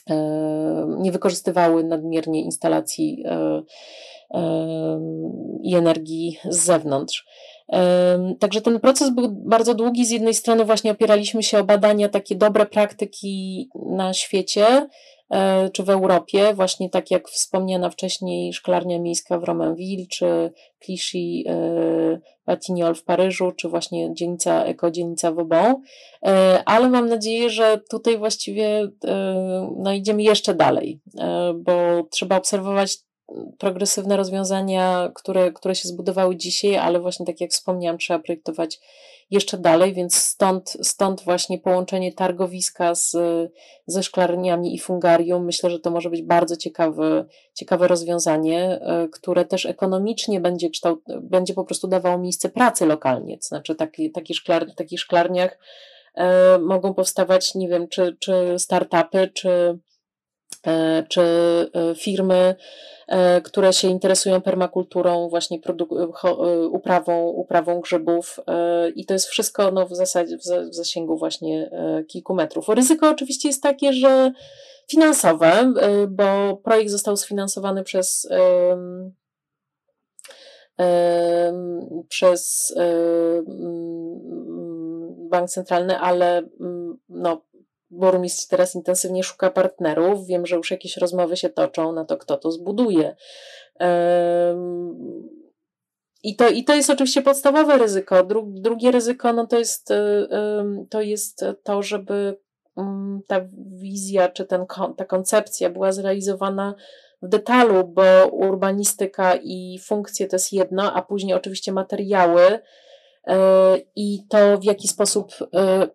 E, 0.09 0.95
nie 0.97 1.11
wykorzystywały 1.11 1.83
nadmiernie 1.83 2.43
instalacji 2.43 3.23
e, 3.25 3.31
e, 3.31 3.63
i 5.63 5.75
energii 5.75 6.37
z 6.49 6.65
zewnątrz. 6.65 7.25
Także 8.39 8.61
ten 8.61 8.79
proces 8.79 9.09
był 9.09 9.29
bardzo 9.31 9.73
długi. 9.73 10.05
Z 10.05 10.09
jednej 10.09 10.33
strony 10.33 10.65
właśnie 10.65 10.91
opieraliśmy 10.91 11.43
się 11.43 11.59
o 11.59 11.63
badania 11.63 12.09
takie 12.09 12.35
dobre 12.35 12.65
praktyki 12.65 13.69
na 13.75 14.13
świecie, 14.13 14.87
E, 15.29 15.69
czy 15.69 15.83
w 15.83 15.89
Europie, 15.89 16.53
właśnie 16.53 16.89
tak 16.89 17.11
jak 17.11 17.29
wspomniana 17.29 17.89
wcześniej 17.89 18.53
szklarnia 18.53 18.99
miejska 18.99 19.39
w 19.39 19.43
Romainville, 19.43 20.05
czy 20.07 20.51
Clichy 20.85 21.43
Batignolles 22.45 22.97
e, 22.97 23.01
w 23.01 23.03
Paryżu, 23.03 23.51
czy 23.51 23.69
właśnie 23.69 24.13
dzielnica, 24.13 24.63
ekodzielnica 24.63 25.31
Vauban, 25.31 25.75
e, 26.25 26.63
ale 26.65 26.89
mam 26.89 27.09
nadzieję, 27.09 27.49
że 27.49 27.79
tutaj 27.89 28.17
właściwie 28.17 28.87
no, 29.77 29.93
idziemy 29.93 30.23
jeszcze 30.23 30.53
dalej, 30.53 30.99
bo 31.55 32.03
trzeba 32.11 32.37
obserwować 32.37 32.97
progresywne 33.57 34.17
rozwiązania, 34.17 35.11
które, 35.15 35.51
które 35.51 35.75
się 35.75 35.87
zbudowały 35.87 36.35
dzisiaj, 36.35 36.77
ale 36.77 36.99
właśnie 36.99 37.25
tak 37.25 37.41
jak 37.41 37.51
wspomniałam, 37.51 37.97
trzeba 37.97 38.19
projektować 38.19 38.79
jeszcze 39.31 39.57
dalej, 39.57 39.93
więc 39.93 40.15
stąd, 40.15 40.77
stąd 40.81 41.21
właśnie 41.21 41.59
połączenie 41.59 42.13
targowiska 42.13 42.95
z, 42.95 43.11
ze 43.87 44.03
szklarniami 44.03 44.75
i 44.75 44.79
fungarium. 44.79 45.45
Myślę, 45.45 45.69
że 45.69 45.79
to 45.79 45.91
może 45.91 46.09
być 46.09 46.21
bardzo 46.21 46.57
ciekawe, 46.57 47.25
ciekawe 47.53 47.87
rozwiązanie, 47.87 48.79
e, 48.81 49.07
które 49.07 49.45
też 49.45 49.65
ekonomicznie 49.65 50.39
będzie, 50.39 50.69
kształt, 50.69 51.03
będzie 51.21 51.53
po 51.53 51.63
prostu 51.63 51.87
dawało 51.87 52.17
miejsce 52.17 52.49
pracy 52.49 52.85
lokalnie. 52.85 53.37
To 53.37 53.47
znaczy 53.47 53.75
taki, 53.75 54.11
taki 54.11 54.33
szklar, 54.33 54.67
w 54.67 54.75
takich 54.75 54.99
szklarniach 54.99 55.59
e, 56.15 56.59
mogą 56.59 56.93
powstawać, 56.93 57.55
nie 57.55 57.69
wiem, 57.69 57.87
czy, 57.87 58.17
czy 58.19 58.55
startupy, 58.57 59.27
czy 59.33 59.79
czy 61.09 61.21
e, 61.21 61.95
firmy, 61.95 62.55
e, 63.07 63.41
które 63.41 63.73
się 63.73 63.87
interesują 63.87 64.41
permakulturą, 64.41 65.29
właśnie 65.29 65.59
uprawą, 66.71 67.27
uprawą 67.27 67.81
grzybów 67.81 68.39
i 68.95 69.05
to 69.05 69.13
jest 69.13 69.27
wszystko 69.27 69.71
no, 69.71 69.85
w 69.85 69.95
zasadzie 69.95 70.37
w 70.37 70.43
zasięgu 70.75 71.17
właśnie 71.17 71.71
kilku 72.07 72.35
metrów. 72.35 72.69
Ryzyko 72.69 73.09
oczywiście 73.09 73.49
jest 73.49 73.63
takie, 73.63 73.93
że 73.93 74.31
finansowe, 74.89 75.73
bo 76.09 76.57
projekt 76.63 76.91
został 76.91 77.17
sfinansowany 77.17 77.83
przez 77.83 78.27
przez 82.09 82.73
bank 85.29 85.49
centralny, 85.49 85.99
ale 85.99 86.43
no, 87.09 87.41
burmistrz 87.95 88.47
teraz 88.47 88.75
intensywnie 88.75 89.23
szuka 89.23 89.49
partnerów. 89.49 90.27
Wiem, 90.27 90.45
że 90.45 90.55
już 90.55 90.71
jakieś 90.71 90.97
rozmowy 90.97 91.37
się 91.37 91.49
toczą 91.49 91.91
na 91.91 92.05
to, 92.05 92.17
kto 92.17 92.37
to 92.37 92.51
zbuduje. 92.51 93.15
I 96.23 96.35
to, 96.35 96.49
I 96.49 96.63
to 96.63 96.75
jest 96.75 96.89
oczywiście 96.89 97.21
podstawowe 97.21 97.77
ryzyko. 97.77 98.27
drugie 98.45 98.91
ryzyko 98.91 99.33
no 99.33 99.47
to, 99.47 99.59
jest, 99.59 99.89
to 100.89 101.01
jest 101.01 101.45
to, 101.63 101.83
żeby 101.83 102.37
mm, 102.77 103.21
ta 103.27 103.41
wizja 103.81 104.29
czy 104.29 104.45
ten, 104.45 104.65
ta 104.97 105.05
koncepcja 105.05 105.69
była 105.69 105.91
zrealizowana 105.91 106.75
w 107.21 107.27
detalu, 107.27 107.87
bo 107.87 108.03
urbanistyka 108.31 109.35
i 109.35 109.79
funkcje 109.83 110.27
to 110.27 110.35
jest 110.35 110.53
jedno, 110.53 110.93
a 110.93 111.01
później 111.01 111.33
oczywiście 111.33 111.71
materiały 111.71 112.59
i 113.95 114.23
to, 114.29 114.57
w 114.57 114.63
jaki 114.63 114.87
sposób 114.87 115.31
e, 115.53 115.87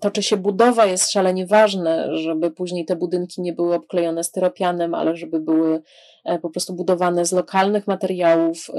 toczy 0.00 0.22
się 0.22 0.36
budowa, 0.36 0.86
jest 0.86 1.10
szalenie 1.10 1.46
ważne, 1.46 2.16
żeby 2.16 2.50
później 2.50 2.84
te 2.84 2.96
budynki 2.96 3.42
nie 3.42 3.52
były 3.52 3.74
obklejone 3.74 4.24
styropianem, 4.24 4.94
ale 4.94 5.16
żeby 5.16 5.40
były 5.40 5.82
e, 6.24 6.38
po 6.38 6.50
prostu 6.50 6.74
budowane 6.74 7.24
z 7.24 7.32
lokalnych 7.32 7.86
materiałów, 7.86 8.70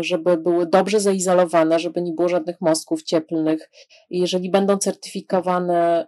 żeby 0.00 0.36
były 0.36 0.66
dobrze 0.66 1.00
zaizolowane, 1.00 1.78
żeby 1.78 2.02
nie 2.02 2.12
było 2.12 2.28
żadnych 2.28 2.60
mostków 2.60 3.02
cieplnych. 3.02 3.70
Jeżeli 4.10 4.50
będą 4.50 4.78
certyfikowane 4.78 6.06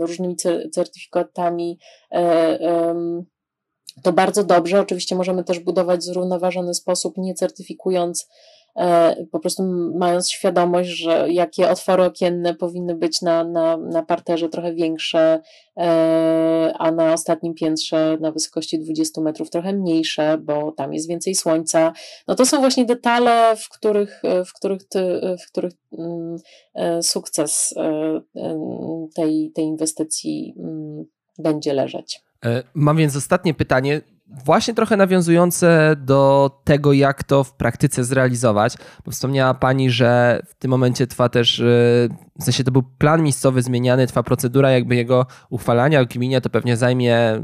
różnymi 0.00 0.36
certyfikatami, 0.72 1.78
to 4.02 4.12
bardzo 4.12 4.44
dobrze. 4.44 4.80
Oczywiście 4.80 5.16
możemy 5.16 5.44
też 5.44 5.58
budować 5.58 6.00
w 6.00 6.04
zrównoważony 6.04 6.74
sposób, 6.74 7.16
nie 7.16 7.34
certyfikując 7.34 8.26
E, 8.26 8.59
po 9.30 9.40
prostu 9.40 9.62
mając 9.94 10.30
świadomość, 10.30 10.90
że 10.90 11.26
jakie 11.30 11.70
otwory 11.70 12.04
okienne 12.04 12.54
powinny 12.54 12.94
być 12.94 13.22
na, 13.22 13.44
na, 13.44 13.76
na 13.76 14.02
parterze 14.02 14.48
trochę 14.48 14.74
większe, 14.74 15.40
e, 15.76 16.74
a 16.78 16.90
na 16.90 17.12
ostatnim 17.12 17.54
piętrze 17.54 18.18
na 18.20 18.32
wysokości 18.32 18.78
20 18.78 19.20
metrów 19.20 19.50
trochę 19.50 19.72
mniejsze, 19.72 20.38
bo 20.38 20.72
tam 20.72 20.92
jest 20.92 21.08
więcej 21.08 21.34
słońca. 21.34 21.92
No 22.28 22.34
to 22.34 22.46
są 22.46 22.60
właśnie 22.60 22.84
detale, 22.84 23.56
w 23.56 23.68
których, 23.68 24.22
w 24.46 24.52
których, 24.52 24.88
ty, 24.88 25.20
w 25.44 25.50
których 25.50 25.72
mm, 25.98 26.36
e, 26.74 27.02
sukces 27.02 27.74
tej, 29.14 29.52
tej 29.54 29.64
inwestycji 29.64 30.54
mm, 30.58 31.04
będzie 31.38 31.72
leżeć. 31.72 32.20
Mam 32.74 32.96
więc 32.96 33.16
ostatnie 33.16 33.54
pytanie 33.54 34.00
właśnie 34.44 34.74
trochę 34.74 34.96
nawiązujące 34.96 35.96
do 35.98 36.50
tego, 36.64 36.92
jak 36.92 37.24
to 37.24 37.44
w 37.44 37.54
praktyce 37.54 38.04
zrealizować, 38.04 38.74
bo 39.04 39.10
wspomniała 39.10 39.54
Pani, 39.54 39.90
że 39.90 40.42
w 40.46 40.54
tym 40.54 40.70
momencie 40.70 41.06
trwa 41.06 41.28
też, 41.28 41.60
e, 41.60 41.64
w 42.40 42.44
sensie 42.44 42.64
to 42.64 42.70
był 42.70 42.82
plan 42.82 43.22
miejscowy 43.22 43.62
zmieniany, 43.62 44.06
trwa 44.06 44.22
procedura 44.22 44.70
jakby 44.70 44.96
jego 44.96 45.26
uchwalania 45.50 46.04
w 46.04 46.06
gminie, 46.06 46.40
to 46.40 46.50
pewnie 46.50 46.76
zajmie 46.76 47.42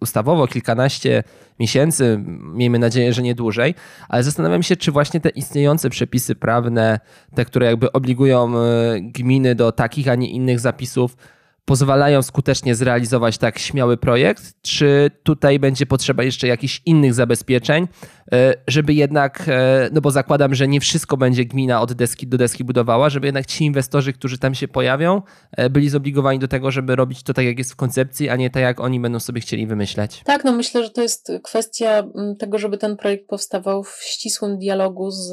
ustawowo 0.00 0.46
kilkanaście 0.46 1.22
miesięcy, 1.60 2.24
miejmy 2.42 2.78
nadzieję, 2.78 3.12
że 3.12 3.22
nie 3.22 3.34
dłużej, 3.34 3.74
ale 4.08 4.22
zastanawiam 4.22 4.62
się, 4.62 4.76
czy 4.76 4.92
właśnie 4.92 5.20
te 5.20 5.28
istniejące 5.28 5.90
przepisy 5.90 6.34
prawne, 6.34 7.00
te, 7.34 7.44
które 7.44 7.66
jakby 7.66 7.92
obligują 7.92 8.58
e, 8.58 9.00
gminy 9.00 9.54
do 9.54 9.72
takich, 9.72 10.08
a 10.08 10.14
nie 10.14 10.30
innych 10.30 10.60
zapisów, 10.60 11.16
pozwalają 11.64 12.22
skutecznie 12.22 12.74
zrealizować 12.74 13.38
tak 13.38 13.58
śmiały 13.58 13.96
projekt, 13.96 14.42
czy 14.62 15.10
tutaj 15.22 15.58
będzie 15.58 15.86
potrzeba 15.86 16.22
jeszcze 16.22 16.46
jakichś 16.46 16.82
innych 16.86 17.14
zabezpieczeń, 17.14 17.88
e, 18.32 18.54
żeby 18.66 18.94
jednak, 18.94 19.44
e, 19.48 19.88
no 19.92 20.00
bo 20.00 20.10
zakładam, 20.10 20.54
że 20.54 20.68
nie 20.68 20.80
wszystko 20.80 21.16
będzie 21.16 21.44
gmina 21.44 21.80
od 21.80 21.92
deski 21.92 22.26
do 22.26 22.38
deski 22.38 22.64
budowała, 22.64 23.10
żeby 23.10 23.26
jednak 23.26 23.46
ci 23.46 23.64
inwestorzy, 23.64 24.12
którzy 24.12 24.38
tam 24.38 24.54
się 24.54 24.68
pojawią, 24.68 25.22
e, 25.56 25.70
byli 25.70 25.88
zobligowani 25.88 26.38
do 26.38 26.48
tego, 26.48 26.70
żeby 26.70 26.96
robić 26.96 27.22
to 27.22 27.34
tak, 27.34 27.44
jak 27.44 27.58
jest 27.58 27.72
w 27.72 27.76
koncepcji, 27.76 28.28
a 28.28 28.36
nie 28.36 28.50
tak, 28.50 28.62
jak 28.62 28.80
oni 28.80 29.00
będą 29.00 29.20
sobie 29.20 29.40
chcieli 29.40 29.66
wymyśleć. 29.66 30.22
Tak, 30.24 30.44
no 30.44 30.52
myślę, 30.52 30.84
że 30.84 30.90
to 30.90 31.02
jest 31.02 31.32
kwestia 31.42 31.98
mm, 31.98 32.36
tego, 32.36 32.58
żeby 32.58 32.78
ten 32.78 32.96
projekt 32.96 33.28
powstawał 33.28 33.82
w 33.82 33.98
ścisłym 34.02 34.58
dialogu 34.58 35.10
z 35.10 35.32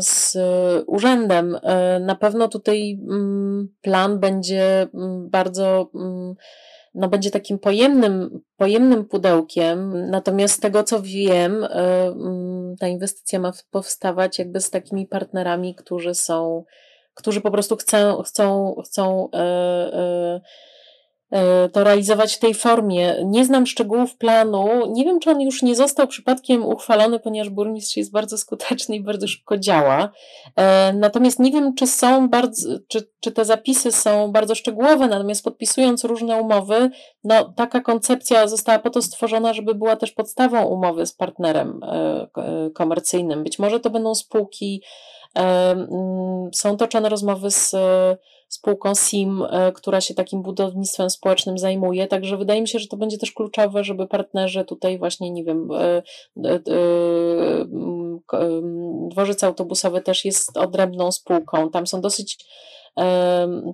z 0.00 0.36
urzędem. 0.86 1.58
E, 1.62 2.00
na 2.00 2.14
pewno 2.14 2.48
tutaj 2.48 2.98
mm, 3.10 3.68
plan 3.82 4.18
będzie 4.18 4.86
mm, 4.94 5.30
bardzo 5.30 5.90
mm, 5.94 6.34
no 6.94 7.08
będzie 7.08 7.30
takim 7.30 7.58
pojemnym, 7.58 8.40
pojemnym 8.56 9.04
pudełkiem, 9.04 10.10
natomiast 10.10 10.54
z 10.54 10.60
tego 10.60 10.84
co 10.84 11.02
wiem, 11.02 11.64
e, 11.64 12.14
ta 12.80 12.88
inwestycja 12.88 13.38
ma 13.38 13.52
powstawać 13.70 14.38
jakby 14.38 14.60
z 14.60 14.70
takimi 14.70 15.06
partnerami, 15.06 15.74
którzy 15.74 16.14
są, 16.14 16.64
którzy 17.14 17.40
po 17.40 17.50
prostu 17.50 17.76
chcą, 17.76 18.22
chcą, 18.22 18.74
chcą 18.84 19.28
E, 19.34 20.40
to 21.72 21.84
realizować 21.84 22.34
w 22.34 22.38
tej 22.38 22.54
formie. 22.54 23.16
Nie 23.24 23.44
znam 23.44 23.66
szczegółów 23.66 24.16
planu. 24.16 24.92
Nie 24.92 25.04
wiem, 25.04 25.20
czy 25.20 25.30
on 25.30 25.40
już 25.40 25.62
nie 25.62 25.74
został 25.74 26.06
przypadkiem 26.06 26.64
uchwalony, 26.66 27.20
ponieważ 27.20 27.50
burmistrz 27.50 27.96
jest 27.96 28.12
bardzo 28.12 28.38
skuteczny 28.38 28.96
i 28.96 29.02
bardzo 29.02 29.28
szybko 29.28 29.58
działa. 29.58 30.10
E, 30.56 30.92
natomiast 30.92 31.38
nie 31.38 31.52
wiem, 31.52 31.74
czy 31.74 31.86
są 31.86 32.28
bardzo, 32.28 32.68
czy, 32.88 33.08
czy 33.20 33.32
te 33.32 33.44
zapisy 33.44 33.92
są 33.92 34.32
bardzo 34.32 34.54
szczegółowe, 34.54 35.06
natomiast 35.06 35.44
podpisując 35.44 36.04
różne 36.04 36.36
umowy, 36.36 36.90
no 37.24 37.52
taka 37.56 37.80
koncepcja 37.80 38.48
została 38.48 38.78
po 38.78 38.90
to 38.90 39.02
stworzona, 39.02 39.52
żeby 39.52 39.74
była 39.74 39.96
też 39.96 40.12
podstawą 40.12 40.64
umowy 40.64 41.06
z 41.06 41.12
partnerem 41.12 41.80
e, 41.82 42.70
komercyjnym. 42.74 43.44
Być 43.44 43.58
może 43.58 43.80
to 43.80 43.90
będą 43.90 44.14
spółki 44.14 44.82
Są 46.52 46.76
toczone 46.76 47.08
rozmowy 47.08 47.50
z 47.50 47.74
spółką 48.48 48.94
SIM, 48.94 49.42
która 49.74 50.00
się 50.00 50.14
takim 50.14 50.42
budownictwem 50.42 51.10
społecznym 51.10 51.58
zajmuje, 51.58 52.06
także 52.06 52.36
wydaje 52.36 52.60
mi 52.60 52.68
się, 52.68 52.78
że 52.78 52.88
to 52.88 52.96
będzie 52.96 53.18
też 53.18 53.32
kluczowe, 53.32 53.84
żeby 53.84 54.06
partnerzy 54.06 54.64
tutaj 54.64 54.98
właśnie, 54.98 55.30
nie 55.30 55.44
wiem, 55.44 55.68
dworzec 59.10 59.44
autobusowy 59.44 60.00
też 60.00 60.24
jest 60.24 60.56
odrębną 60.56 61.12
spółką, 61.12 61.70
tam 61.70 61.86
są 61.86 62.00
dosyć 62.00 62.46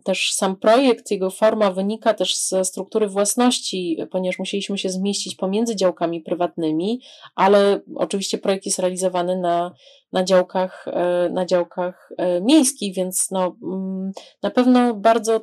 też 0.04 0.32
sam 0.32 0.56
projekt, 0.56 1.10
jego 1.10 1.30
forma 1.30 1.70
wynika 1.70 2.14
też 2.14 2.36
ze 2.36 2.64
struktury 2.64 3.08
własności, 3.08 3.98
ponieważ 4.10 4.38
musieliśmy 4.38 4.78
się 4.78 4.88
zmieścić 4.88 5.34
pomiędzy 5.34 5.76
działkami 5.76 6.20
prywatnymi, 6.20 7.00
ale 7.34 7.80
oczywiście 7.94 8.38
projekt 8.38 8.66
jest 8.66 8.78
realizowany 8.78 9.36
na, 9.36 9.72
na, 10.12 10.24
działkach, 10.24 10.88
e, 10.88 11.28
na 11.28 11.46
działkach 11.46 12.12
e, 12.16 12.40
miejskich, 12.40 12.94
więc 12.94 13.30
no, 13.30 13.56
mm, 13.62 14.12
na 14.42 14.50
pewno 14.50 14.94
bardzo 14.94 15.40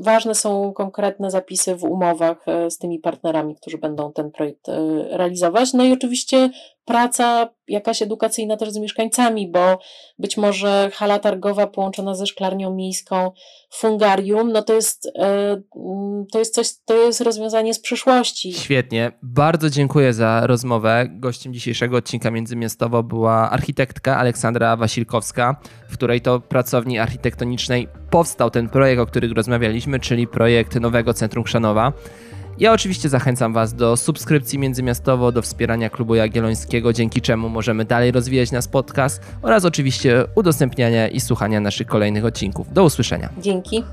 ważne 0.00 0.34
są 0.34 0.72
konkretne 0.72 1.30
zapisy 1.30 1.76
w 1.76 1.84
umowach 1.84 2.48
e, 2.48 2.70
z 2.70 2.78
tymi 2.78 2.98
partnerami, 2.98 3.56
którzy 3.56 3.78
będą 3.78 4.12
ten 4.12 4.30
projekt 4.30 4.68
realizować. 5.10 5.72
No 5.72 5.84
i 5.84 5.92
oczywiście 5.92 6.50
praca 6.88 7.48
jakaś 7.68 8.02
edukacyjna 8.02 8.56
też 8.56 8.70
z 8.70 8.78
mieszkańcami, 8.78 9.50
bo 9.50 9.78
być 10.18 10.36
może 10.36 10.90
hala 10.94 11.18
targowa 11.18 11.66
połączona 11.66 12.14
ze 12.14 12.26
szklarnią 12.26 12.74
miejską, 12.74 13.30
fungarium, 13.70 14.52
no 14.52 14.62
to 14.62 14.74
jest, 14.74 15.12
e, 15.18 15.60
to 16.32 16.38
jest 16.38 16.54
coś, 16.54 16.68
to 16.84 16.94
jest 16.94 17.20
rozwiązanie 17.20 17.74
z 17.74 17.80
przyszłości. 17.80 18.52
Świetnie. 18.52 19.12
Bardzo 19.22 19.70
dziękuję 19.70 20.12
za 20.12 20.46
rozmowę. 20.46 21.06
Gościem 21.10 21.54
dzisiejszego 21.54 21.96
odcinka 21.96 22.30
Międzymiastowo 22.30 23.02
była 23.02 23.50
architektka 23.50 24.16
Aleksandra 24.16 24.76
Wasilkowska, 24.76 25.56
w 25.88 25.92
której 25.92 26.20
to 26.20 26.40
pracowni 26.40 26.98
architektonicznej 26.98 27.88
powstał 28.10 28.50
ten 28.50 28.68
projekt, 28.68 29.02
o 29.02 29.06
którym 29.06 29.32
rozmawialiśmy, 29.32 30.00
czyli 30.00 30.26
projekt 30.26 30.74
Nowego 30.74 31.14
Centrum 31.14 31.44
Chrzanowa. 31.44 31.92
Ja 32.60 32.72
oczywiście 32.72 33.08
zachęcam 33.08 33.52
Was 33.52 33.74
do 33.74 33.96
subskrypcji 33.96 34.58
międzymiastowo, 34.58 35.32
do 35.32 35.42
wspierania 35.42 35.90
Klubu 35.90 36.14
Jagiellońskiego, 36.14 36.92
dzięki 36.92 37.20
czemu 37.20 37.48
możemy 37.48 37.84
dalej 37.84 38.12
rozwijać 38.12 38.52
nasz 38.52 38.68
podcast 38.68 39.22
oraz 39.42 39.64
oczywiście 39.64 40.24
udostępniania 40.34 41.08
i 41.08 41.20
słuchania 41.20 41.60
naszych 41.60 41.86
kolejnych 41.86 42.24
odcinków. 42.24 42.72
Do 42.72 42.84
usłyszenia. 42.84 43.28
Dzięki. 43.42 43.84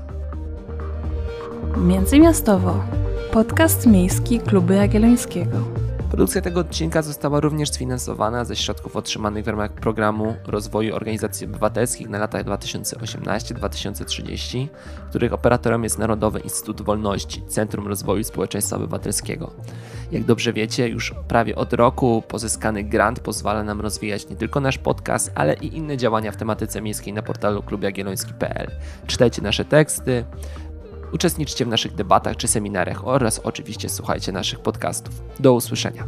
Międzymiastowo. 1.76 2.84
Podcast 3.32 3.86
miejski 3.86 4.38
Klubu 4.38 4.72
Jagiellońskiego. 4.72 5.85
Produkcja 6.16 6.42
tego 6.42 6.60
odcinka 6.60 7.02
została 7.02 7.40
również 7.40 7.70
sfinansowana 7.70 8.44
ze 8.44 8.56
środków 8.56 8.96
otrzymanych 8.96 9.44
w 9.44 9.48
ramach 9.48 9.72
programu 9.72 10.36
rozwoju 10.46 10.94
organizacji 10.94 11.46
obywatelskich 11.46 12.08
na 12.08 12.18
lata 12.18 12.42
2018-2030, 12.42 14.68
których 15.08 15.32
operatorem 15.32 15.84
jest 15.84 15.98
Narodowy 15.98 16.40
Instytut 16.40 16.82
Wolności, 16.82 17.42
Centrum 17.48 17.86
Rozwoju 17.86 18.24
Społeczeństwa 18.24 18.76
Obywatelskiego. 18.76 19.50
Jak 20.12 20.24
dobrze 20.24 20.52
wiecie, 20.52 20.88
już 20.88 21.14
prawie 21.28 21.56
od 21.56 21.72
roku 21.72 22.22
pozyskany 22.28 22.84
grant 22.84 23.20
pozwala 23.20 23.62
nam 23.62 23.80
rozwijać 23.80 24.28
nie 24.28 24.36
tylko 24.36 24.60
nasz 24.60 24.78
podcast, 24.78 25.32
ale 25.34 25.54
i 25.54 25.76
inne 25.76 25.96
działania 25.96 26.32
w 26.32 26.36
tematyce 26.36 26.82
miejskiej 26.82 27.12
na 27.12 27.22
portalu 27.22 27.62
klubjagielloński.pl. 27.62 28.70
Czytajcie 29.06 29.42
nasze 29.42 29.64
teksty, 29.64 30.24
Uczestniczcie 31.12 31.64
w 31.64 31.68
naszych 31.68 31.94
debatach 31.94 32.36
czy 32.36 32.48
seminariach 32.48 33.06
oraz 33.06 33.38
oczywiście 33.38 33.88
słuchajcie 33.88 34.32
naszych 34.32 34.60
podcastów. 34.60 35.22
Do 35.40 35.52
usłyszenia. 35.52 36.06